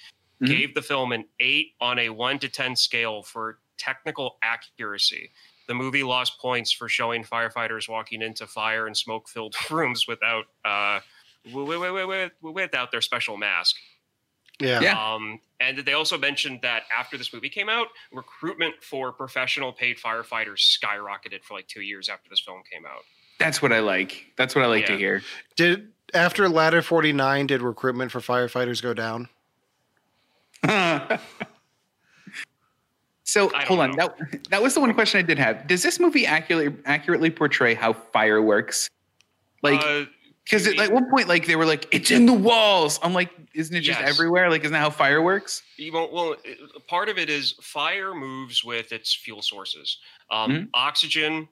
[0.44, 0.48] Mhm.
[0.48, 5.32] gave the film an eight on a one to 10 scale for technical accuracy.
[5.68, 10.46] The movie lost points for showing firefighters walking into fire and smoke filled rooms without,
[10.66, 11.00] uh,
[11.46, 13.76] wi- wi- wi- wi- without their special mask.
[14.60, 14.82] Yeah.
[14.82, 15.14] Yeah.
[15.14, 19.98] Um, and they also mentioned that after this movie came out, recruitment for professional paid
[19.98, 23.04] firefighters skyrocketed for like two years after this film came out.
[23.40, 24.28] That's what I like.
[24.38, 25.24] That's what I like to hear.
[25.56, 29.28] Did after Ladder 49 did recruitment for firefighters go down?
[33.24, 33.92] so hold on.
[33.92, 33.96] know.
[34.20, 35.68] That that was the one question I did have.
[35.68, 38.90] Does this movie accurately accurately portray how fire works?
[39.62, 40.06] Like, Uh,
[40.44, 43.78] because at one point, like they were like, "It's in the walls." I'm like, "Isn't
[43.78, 44.10] it just Yes.
[44.10, 44.50] everywhere?
[44.50, 48.14] Like, isn't that how fire works?" you won't, well, it- part of it is fire
[48.14, 50.00] moves with its fuel sources.
[50.30, 50.70] Um, Mhm.
[50.74, 51.48] Oxygen,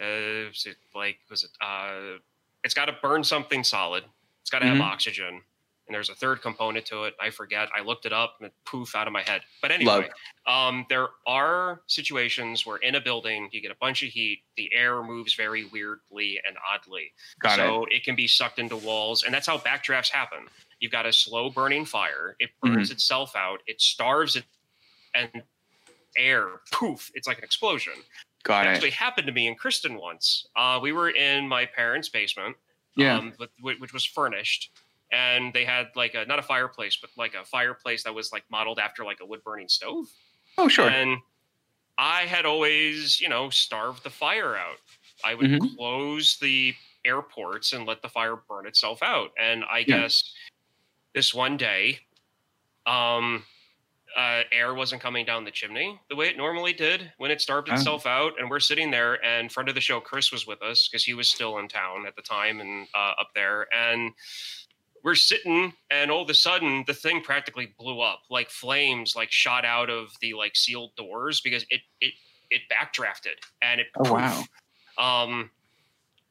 [0.00, 0.04] uh,
[0.50, 1.50] is it like was it?
[1.60, 2.16] Uh,
[2.64, 4.04] it's got to burn something solid.
[4.40, 4.72] It's got to Mhm.
[4.78, 5.42] have oxygen,
[5.90, 7.14] and there's a third component to it.
[7.20, 7.68] I forget.
[7.76, 9.42] I looked it up and it poof out of my head.
[9.60, 10.08] But anyway,
[10.46, 14.72] um, there are situations where in a building you get a bunch of heat, the
[14.72, 17.10] air moves very weirdly and oddly
[17.42, 18.04] Got so it.
[18.04, 20.46] can be sucked into walls, and that's how backdrafts happen.
[20.78, 22.74] You've got a slow burning fire; it Mm-hmm.
[22.76, 24.44] burns itself out, it starves it,
[25.12, 25.42] and
[26.16, 27.10] air, poof!
[27.14, 27.94] It's like an explosion.
[27.96, 28.04] it.
[28.44, 28.72] Got It it.
[28.74, 30.46] actually happened to me in Kristen once.
[30.54, 32.56] Uh, we were in my parents' basement,
[32.96, 33.16] Yeah.
[33.18, 34.70] um, which was furnished,
[35.12, 38.44] and they had like a not a fireplace, but like a fireplace that was like
[38.50, 40.06] modeled after like a wood burning stove.
[40.58, 40.88] oh, sure.
[40.90, 41.18] And
[41.98, 44.78] I had always, you know, starved the fire out.
[45.24, 45.76] I would Mhm.
[45.76, 49.32] close the airports and let the fire burn itself out.
[49.38, 50.02] And I Yeah.
[50.02, 50.34] guess
[51.14, 52.00] this one day,
[52.86, 53.44] um,
[54.16, 57.68] uh, air wasn't coming down the chimney the way it normally did when it starved
[57.68, 57.72] Oh.
[57.74, 58.38] itself out.
[58.40, 61.14] And we're sitting there, and friend of the show, Chris, was with us because he
[61.14, 63.68] was still in town at the time and uh, up there.
[63.74, 64.12] And
[65.02, 68.22] we're sitting, and all of a sudden, the thing practically blew up.
[68.30, 72.14] Like flames, like shot out of the like sealed doors because it it
[72.50, 73.86] it backdrafted and it.
[73.98, 74.44] Oh, wow.
[74.98, 75.50] Um,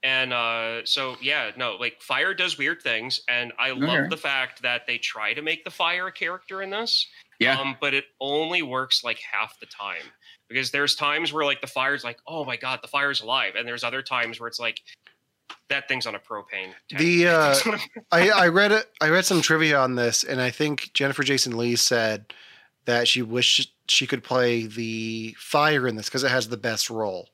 [0.04, 3.82] and uh, so yeah, no, like fire does weird things, and I Okay.
[3.82, 7.08] love the fact that they try to make the fire a character in this.
[7.40, 7.58] Yeah.
[7.60, 10.04] Um, but it only works like half the time
[10.50, 13.68] because there's times where like the fire's like, oh my god, the fire's alive, and
[13.68, 14.82] there's other times where it's like
[15.70, 16.74] that thing's on a propane.
[16.90, 17.00] tank.
[17.00, 17.56] The uh,
[18.12, 18.86] I, I read it.
[19.02, 22.34] I read some trivia on this, and I think Jennifer Jason Lee said
[22.86, 26.90] that she wished she could play the fire in this because it has the best
[26.90, 27.30] role.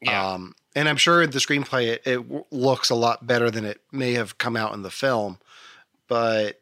[0.00, 3.80] yeah, Um, and I'm sure the screenplay it, it looks a lot better than it
[3.92, 5.38] may have come out in the film.
[6.08, 6.60] But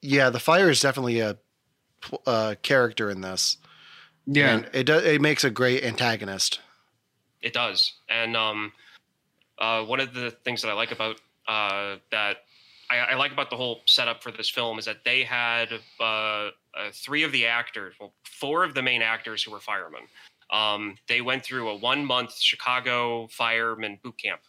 [0.00, 1.36] yeah, the fire is definitely a
[2.00, 3.56] pl- uh, character in this.
[4.26, 4.54] yeah.
[4.56, 5.04] and it does.
[5.04, 6.60] It makes a great antagonist.
[7.42, 7.94] It does.
[8.08, 8.72] And um,
[9.58, 12.38] uh, one of the things that I like about uh, that
[12.90, 15.68] I, I like about the whole setup for this film is that they had
[16.00, 16.50] uh, uh,
[16.92, 20.02] three of the actors, well, four of the main actors who were firemen.
[20.50, 24.40] Um, they went through a one month Chicago fireman boot camp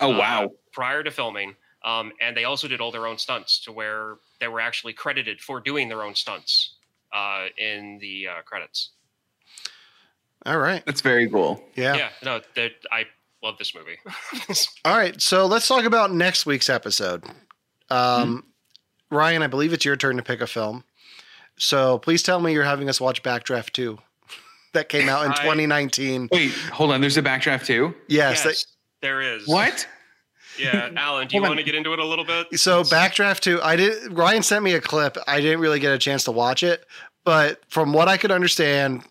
[0.00, 0.50] oh, uh, wow.
[0.72, 1.54] prior to filming.
[1.84, 5.40] Um, and they also did all their own stunts to where they were actually credited
[5.40, 6.74] for doing their own stunts
[7.12, 8.90] uh, in the uh, credits.
[10.44, 10.84] All right.
[10.84, 11.62] That's very cool.
[11.76, 11.96] Yeah.
[11.96, 13.04] Yeah, no, that I
[13.46, 13.96] love this movie.
[14.84, 15.20] All right.
[15.20, 17.24] So let's talk about next week's episode.
[17.90, 18.44] Um,
[19.10, 20.84] Ryan, I believe it's your turn to pick a film.
[21.56, 23.98] So please tell me you're having us watch Backdraft 2
[24.74, 26.28] that came out in I- 2019.
[26.32, 27.00] Wait, hold on.
[27.00, 27.94] There's a backdraft 2?
[28.08, 28.44] Yes.
[28.44, 28.66] yes,
[29.00, 29.46] there is.
[29.46, 29.86] What?
[30.58, 32.50] Yeah, Allen, do you want to get into it a little bit?
[32.50, 35.16] that- so Backdraft 2, I did Ryan sent me a clip.
[35.26, 36.84] I didn't really get a chance to watch it,
[37.24, 39.04] but from what I could understand,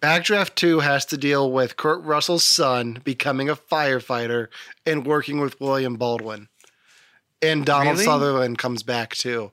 [0.00, 4.48] Backdraft 2 has to deal with Kurt Russell's son becoming a firefighter
[4.84, 6.48] and working with William Baldwin.
[7.40, 8.04] And Donald Really?
[8.04, 9.50] Sutherland comes back too.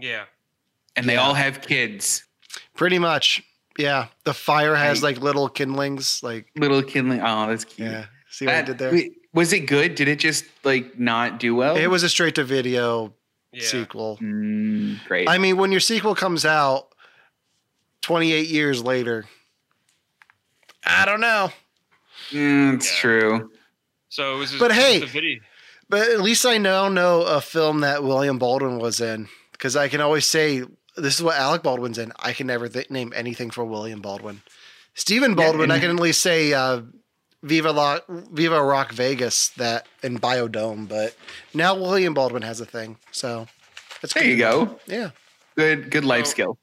[0.00, 0.24] Yeah,
[0.96, 1.22] And they Yeah.
[1.22, 2.24] all have kids.
[2.74, 3.42] Pretty much.
[3.78, 4.08] Yeah.
[4.24, 6.20] The fire has I- like little kindlings.
[6.22, 7.20] Like, Little kindling.
[7.20, 7.88] Oh, that's cute.
[7.90, 8.06] yeah.
[8.30, 8.92] See what I That- did there?
[8.92, 9.94] wait, was it good?
[9.94, 11.76] Did it just like not do well?
[11.76, 13.14] It was a straight to video
[13.52, 13.64] yeah.
[13.64, 14.18] sequel.
[14.20, 15.28] Mm, great.
[15.28, 16.88] I mean, when your sequel comes out
[18.02, 19.26] 28 years later,
[20.84, 21.50] I don't know.
[22.30, 23.00] Mm, it's Yeah.
[23.00, 23.50] true.
[24.08, 24.54] So it was.
[24.56, 25.40] But hey- the video.
[25.90, 29.88] But at least I now know a film that William Baldwin was in because I
[29.88, 30.62] can always say,
[30.96, 32.12] this is what Alec Baldwin's in.
[32.18, 34.42] I can never th- name anything for William Baldwin.
[34.94, 36.82] Stephen Baldwin, I and- can at least say uh,
[37.42, 41.16] Viva, La- Viva Rock Vegas that in Biodome, but
[41.54, 42.98] now William Baldwin has a thing.
[43.12, 43.46] So
[44.02, 44.78] that's There you go.
[44.86, 45.10] Yeah.
[45.56, 46.58] Good, good life So- skill.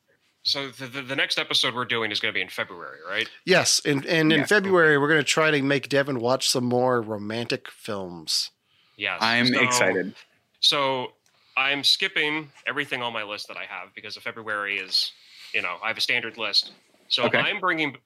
[0.46, 3.28] So the, the, the next episode we're doing is going to be in February, right?
[3.46, 3.82] Yes.
[3.84, 4.46] And, and in Yeah.
[4.46, 8.52] February, we're going to try to make Devon watch some more romantic films.
[8.96, 9.18] Yes.
[9.22, 10.14] I'm So- excited.
[10.60, 11.14] So
[11.58, 15.12] I'm skipping everything on my list that I have because of February is,
[15.54, 16.72] you know, I have a standard list.
[17.08, 17.40] So Okay.
[17.40, 17.98] I'm bringing,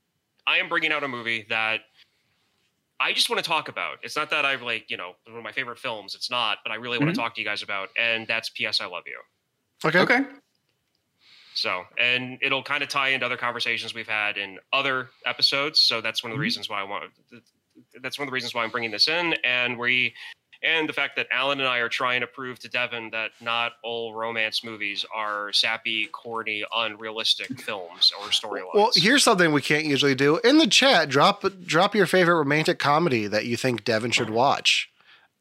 [0.48, 1.82] I am bringing out a movie that
[3.02, 3.98] I just want to talk about.
[4.02, 6.16] It's not that I've like, you know, one of my favorite films.
[6.16, 7.16] It's not, but I really want Mhm.
[7.16, 8.80] to talk to you guys about, and that's P.S.
[8.80, 9.20] I Love You.
[9.86, 10.00] Okay.
[10.00, 10.26] Okay.
[11.60, 15.82] So, and it'll kind of tie into other conversations we've had in other episodes.
[15.82, 16.44] So that's one of the Mhm.
[16.44, 17.12] reasons why I want.
[18.02, 20.14] That's one of the reasons why I'm bringing this in, and we,
[20.62, 23.74] and the fact that Allen and I are trying to prove to Devon that not
[23.84, 28.74] all romance movies are sappy, corny, unrealistic films or storylines.
[28.76, 30.38] Well, here's something we can't usually do.
[30.44, 34.90] In the chat, drop drop your favorite romantic comedy that you think Devon should watch.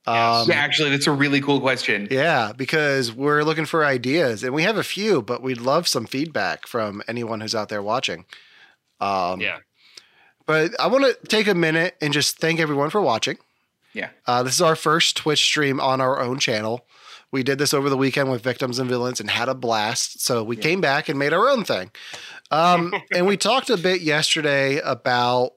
[0.06, 0.42] Yes.
[0.44, 2.08] Um, yeah, actually, that's a really cool question.
[2.10, 6.06] Yeah, because we're looking for ideas, and we have a few, but we'd love some
[6.06, 8.24] feedback from anyone who's out there watching.
[9.00, 9.58] Um, yeah,
[10.46, 13.36] But I want to take a minute and just thank everyone for watching.
[13.92, 14.10] Yeah.
[14.26, 16.86] Uh, this is our first Twitch stream on our own channel.
[17.30, 20.20] We did this over the weekend with Victims and Villains and had a blast.
[20.22, 20.62] So we Yeah.
[20.62, 21.90] came back and made our own thing.
[22.50, 25.52] Um, and we talked a bit yesterday about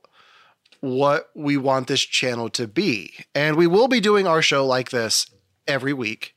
[0.82, 3.14] what we want this channel to be.
[3.34, 5.28] And we will be doing our show like this
[5.68, 6.36] every week,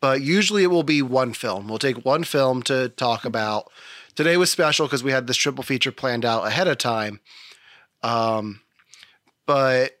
[0.00, 1.68] but usually it will be one film.
[1.68, 3.70] We'll take one film to talk about.
[4.14, 7.20] Today was special because we had this triple feature planned out ahead of time.
[8.02, 8.60] Um,
[9.44, 9.95] but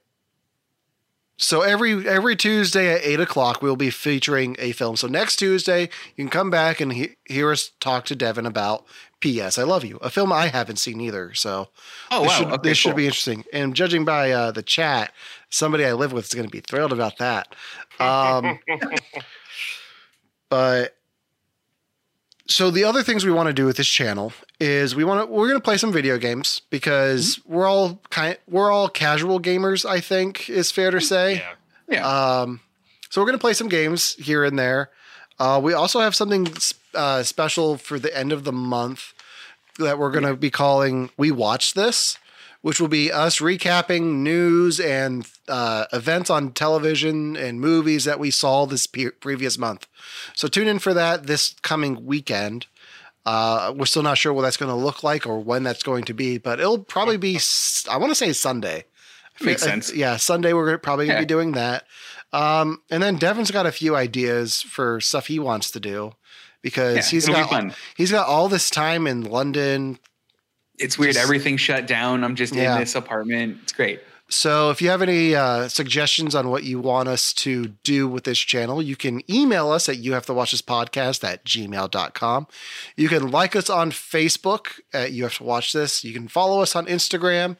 [1.36, 4.96] so every every Tuesday at eight o'clock, we'll be featuring a film.
[4.96, 5.82] So next Tuesday,
[6.16, 8.86] you can come back and he- hear us talk to Devon about
[9.20, 9.58] P.S.
[9.58, 11.34] I Love You, a film I haven't seen either.
[11.34, 11.68] So
[12.10, 13.44] Oh this wow, should, okay, this should be interesting.
[13.52, 15.12] And judging by uh, the chat,
[15.50, 17.54] somebody I live with is going to be thrilled about that.
[17.98, 18.58] Um,
[20.50, 20.94] but
[22.48, 25.32] so the other things we want to do with this channel is we want to
[25.32, 29.88] we're going to play some video games because we're all kind we're all casual gamers.
[29.88, 31.36] I think is fair to say.
[31.36, 31.52] yeah.
[31.88, 32.06] Yeah.
[32.40, 32.60] Um,
[33.10, 34.90] so we're going to play some games here and there.
[35.38, 36.48] Uh, we also have something
[36.94, 39.12] uh, special for the end of the month
[39.78, 42.18] that we're going to be calling "We Watch This,"
[42.62, 48.30] which will be us recapping news and uh, events on television and movies that we
[48.30, 49.86] saw this pe- previous month.
[50.34, 52.66] So tune in for that this coming weekend.
[53.24, 56.04] Uh, we're still not sure what that's going to look like or when that's going
[56.04, 57.38] to be, but it'll probably be.
[57.90, 58.84] I want to say Sunday.
[59.40, 59.92] Makes sense.
[59.92, 61.24] Yeah, Sunday we're probably going to Yeah.
[61.24, 61.84] be doing that.
[62.32, 66.12] Um, and then Devon's got a few ideas for stuff he wants to do
[66.62, 69.98] because Yeah, he's it'll be got he's got all this time in London.
[70.78, 71.14] It's weird.
[71.14, 72.22] just- Everything's shut down.
[72.24, 72.74] I'm just Yeah.
[72.74, 73.58] in this apartment.
[73.64, 74.00] It's great.
[74.28, 78.24] So if you have any uh, suggestions on what you want us to do with
[78.24, 82.46] this channel, you can email us at you have to watch this podcast at gmail.com.
[82.96, 86.02] You can like us on Facebook at you have to watch this.
[86.02, 87.56] You can follow us on Instagram.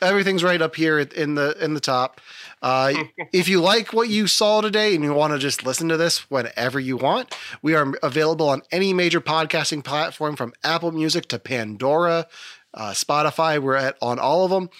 [0.00, 2.20] Everything's right up here in the in the top.
[2.62, 2.92] Uh,
[3.32, 6.30] if you like what you saw today and you want to just listen to this
[6.30, 11.40] whenever you want, we are available on any major podcasting platform from Apple Music to
[11.40, 12.28] Pandora,
[12.72, 13.60] uh, Spotify.
[13.60, 14.70] We're at on all of them.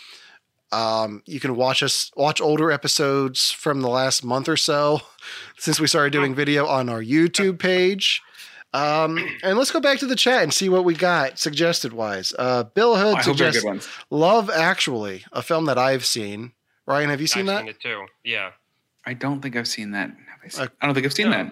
[0.75, 5.01] Um, you can watch us watch older episodes from the last month or so
[5.59, 8.23] since we started doing video on our YouTube page.
[8.73, 12.33] Um, and let's go back to the chat and see what we got suggested wise.
[12.37, 13.89] Uh, Bill Hood Oh, I hope they're suggests.
[14.11, 16.51] Love Actually, a film that I've seen.
[16.87, 17.61] Ryan, have you seen I've that?
[17.61, 18.07] seen it too.
[18.25, 18.51] Yeah,
[19.07, 20.09] I don't think I've seen that.
[20.09, 21.37] Have I, seen- Uh, I don't think I've seen no.
[21.37, 21.47] that.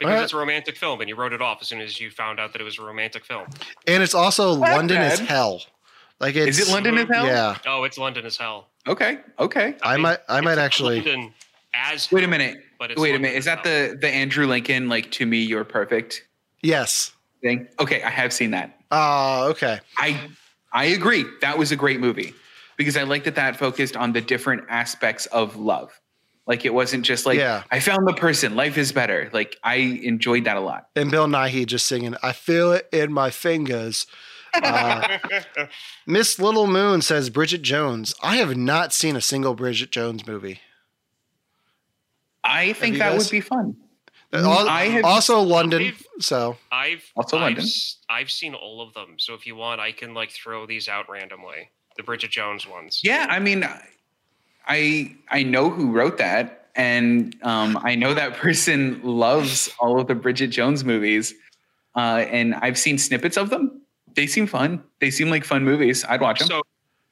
[0.00, 0.24] because Alright.
[0.24, 2.52] it's a romantic film, and you wrote it off as soon as you found out
[2.52, 3.46] that it was a romantic film.
[3.86, 5.62] And it's also Not London is hell.
[6.20, 7.26] Like it's Is it London as hell?
[7.26, 8.68] Yeah, Oh, it's London as hell.
[8.86, 9.18] Okay.
[9.38, 9.74] Okay.
[9.82, 11.34] I might I might actually London
[11.74, 12.58] as Wait a minute.
[12.78, 13.36] But it's Wait a minute.
[13.36, 13.90] Is that hell.
[13.90, 16.24] the the Andrew Lincoln like to me you're perfect
[16.62, 17.12] yes.
[17.42, 17.68] thing?
[17.80, 18.78] Okay, I have seen that.
[18.90, 19.80] Uh okay.
[19.98, 20.20] I
[20.72, 21.24] I agree.
[21.40, 22.34] That was a great movie
[22.76, 26.00] because I like that that focused on the different aspects of love.
[26.46, 27.62] Like it wasn't just like Yeah.
[27.70, 29.30] I found the person, life is better.
[29.32, 30.88] Like I enjoyed that a lot.
[30.94, 34.06] And Bill Nighy just singing, I feel it in my fingers.
[34.62, 35.18] Uh,
[36.06, 38.14] Miss Little Moon says Bridget Jones.
[38.22, 40.60] I have not seen a single Bridget Jones movie.
[42.42, 43.24] I think that guys?
[43.24, 43.76] would be fun.
[44.32, 45.82] Al- I have- also London.
[45.82, 47.64] I've- So I've Also I've, London.
[47.64, 49.14] s- I've seen all of them.
[49.18, 51.70] So if you want, I can like throw these out randomly.
[51.96, 53.00] The Bridget Jones ones.
[53.04, 53.64] Yeah, I mean,
[54.66, 60.08] I I know who wrote that, and um, I know that person loves all of
[60.08, 61.32] the Bridget Jones movies,
[61.96, 63.80] uh, and I've seen snippets of them.
[64.14, 64.82] They seem fun.
[65.00, 66.04] They seem like fun movies.
[66.08, 66.48] I'd watch them.
[66.48, 66.62] So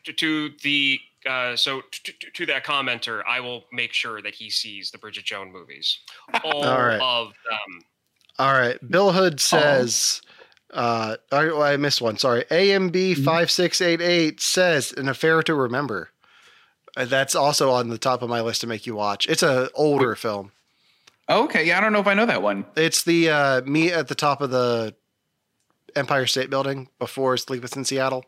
[0.04, 0.98] to, to the
[1.28, 4.98] uh, so to, to, to that commenter, I will make sure that he sees the
[4.98, 5.98] Bridget Jones movies,
[6.44, 7.00] all All right.
[7.00, 7.82] of them.
[8.38, 8.78] all right.
[8.90, 10.20] Bill Hood says
[10.72, 12.16] uh I, I missed one.
[12.18, 12.44] Sorry.
[12.50, 16.08] AMB five six eight eight says an affair to remember.
[16.96, 19.26] Uh, That's also on the top of my list to make you watch.
[19.28, 20.52] It's a older film.
[21.28, 22.66] Oh, okay, yeah, I don't know if I know that one.
[22.76, 24.94] It's the uh, meet at the top of the
[25.96, 28.24] Empire State Building before Sleepless in Seattle.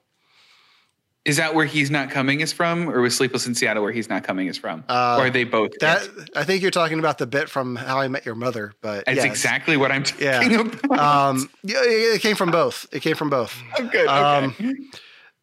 [1.25, 4.11] Is that where he's not coming is from, or was Sleepless in Seattle where he's
[4.11, 4.85] not coming is from?
[4.91, 5.71] Uh, or are they both?
[5.81, 6.07] That?
[6.37, 9.17] I think you're talking about the bit from How I Met Your Mother, but That's
[9.17, 9.25] yes.
[9.25, 10.61] exactly what I'm talking Yeah.
[10.85, 10.99] about.
[10.99, 12.87] Um, yeah, it came from both.
[12.93, 13.57] It came from both.
[13.79, 14.07] oh, good.
[14.07, 14.07] Okay.
[14.07, 14.55] um,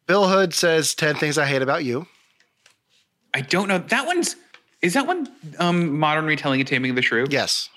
[0.05, 2.05] Bill Hood says 10 things I hate about you.
[3.33, 3.79] I don't know.
[3.79, 4.35] That one's
[4.81, 7.25] is that one um modern retelling of Taming of the Shrew?
[7.29, 7.69] Yes.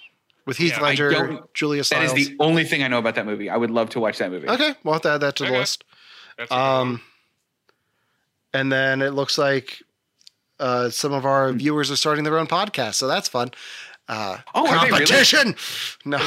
[0.46, 3.48] With Heath Yeah, Ledger, Julia That is the only thing I know about that movie.
[3.48, 4.48] I would love to watch that movie.
[4.48, 5.84] okay, we'll have to add that to the list.
[6.36, 6.80] That's a good one.
[6.80, 7.00] Um,
[8.52, 9.82] and then it looks like
[10.60, 13.50] uh, some of our viewers are starting their own podcast, so that's fun.
[14.08, 14.90] Uh, Oh, they really?
[14.90, 15.56] competition!
[16.04, 16.18] No.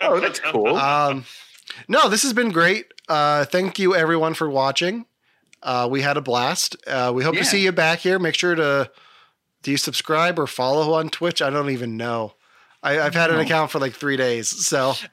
[0.00, 0.76] Oh, that's cool.
[0.76, 1.24] um,
[1.88, 2.86] no, this has been great.
[3.08, 5.04] Uh, thank you, everyone, for watching.
[5.62, 6.76] Uh, we had a blast.
[6.86, 7.40] Uh, we hope Yeah.
[7.40, 8.18] to see you back here.
[8.20, 8.90] Make sure to
[9.64, 11.42] do you subscribe or follow on Twitch?
[11.42, 12.34] I don't even know.
[12.82, 14.92] I, I've had an account for like three days, so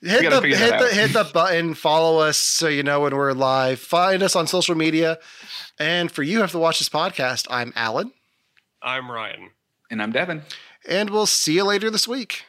[0.00, 1.74] hit the hit the hit the button.
[1.74, 3.80] Follow us so you know when we're live.
[3.80, 5.18] Find us on social media.
[5.78, 8.12] And for you who have to watch this podcast, I'm Allen,
[8.82, 9.50] I'm Ryan.
[9.90, 10.42] and I'm Devon.
[10.88, 12.44] and we'll see you later this week.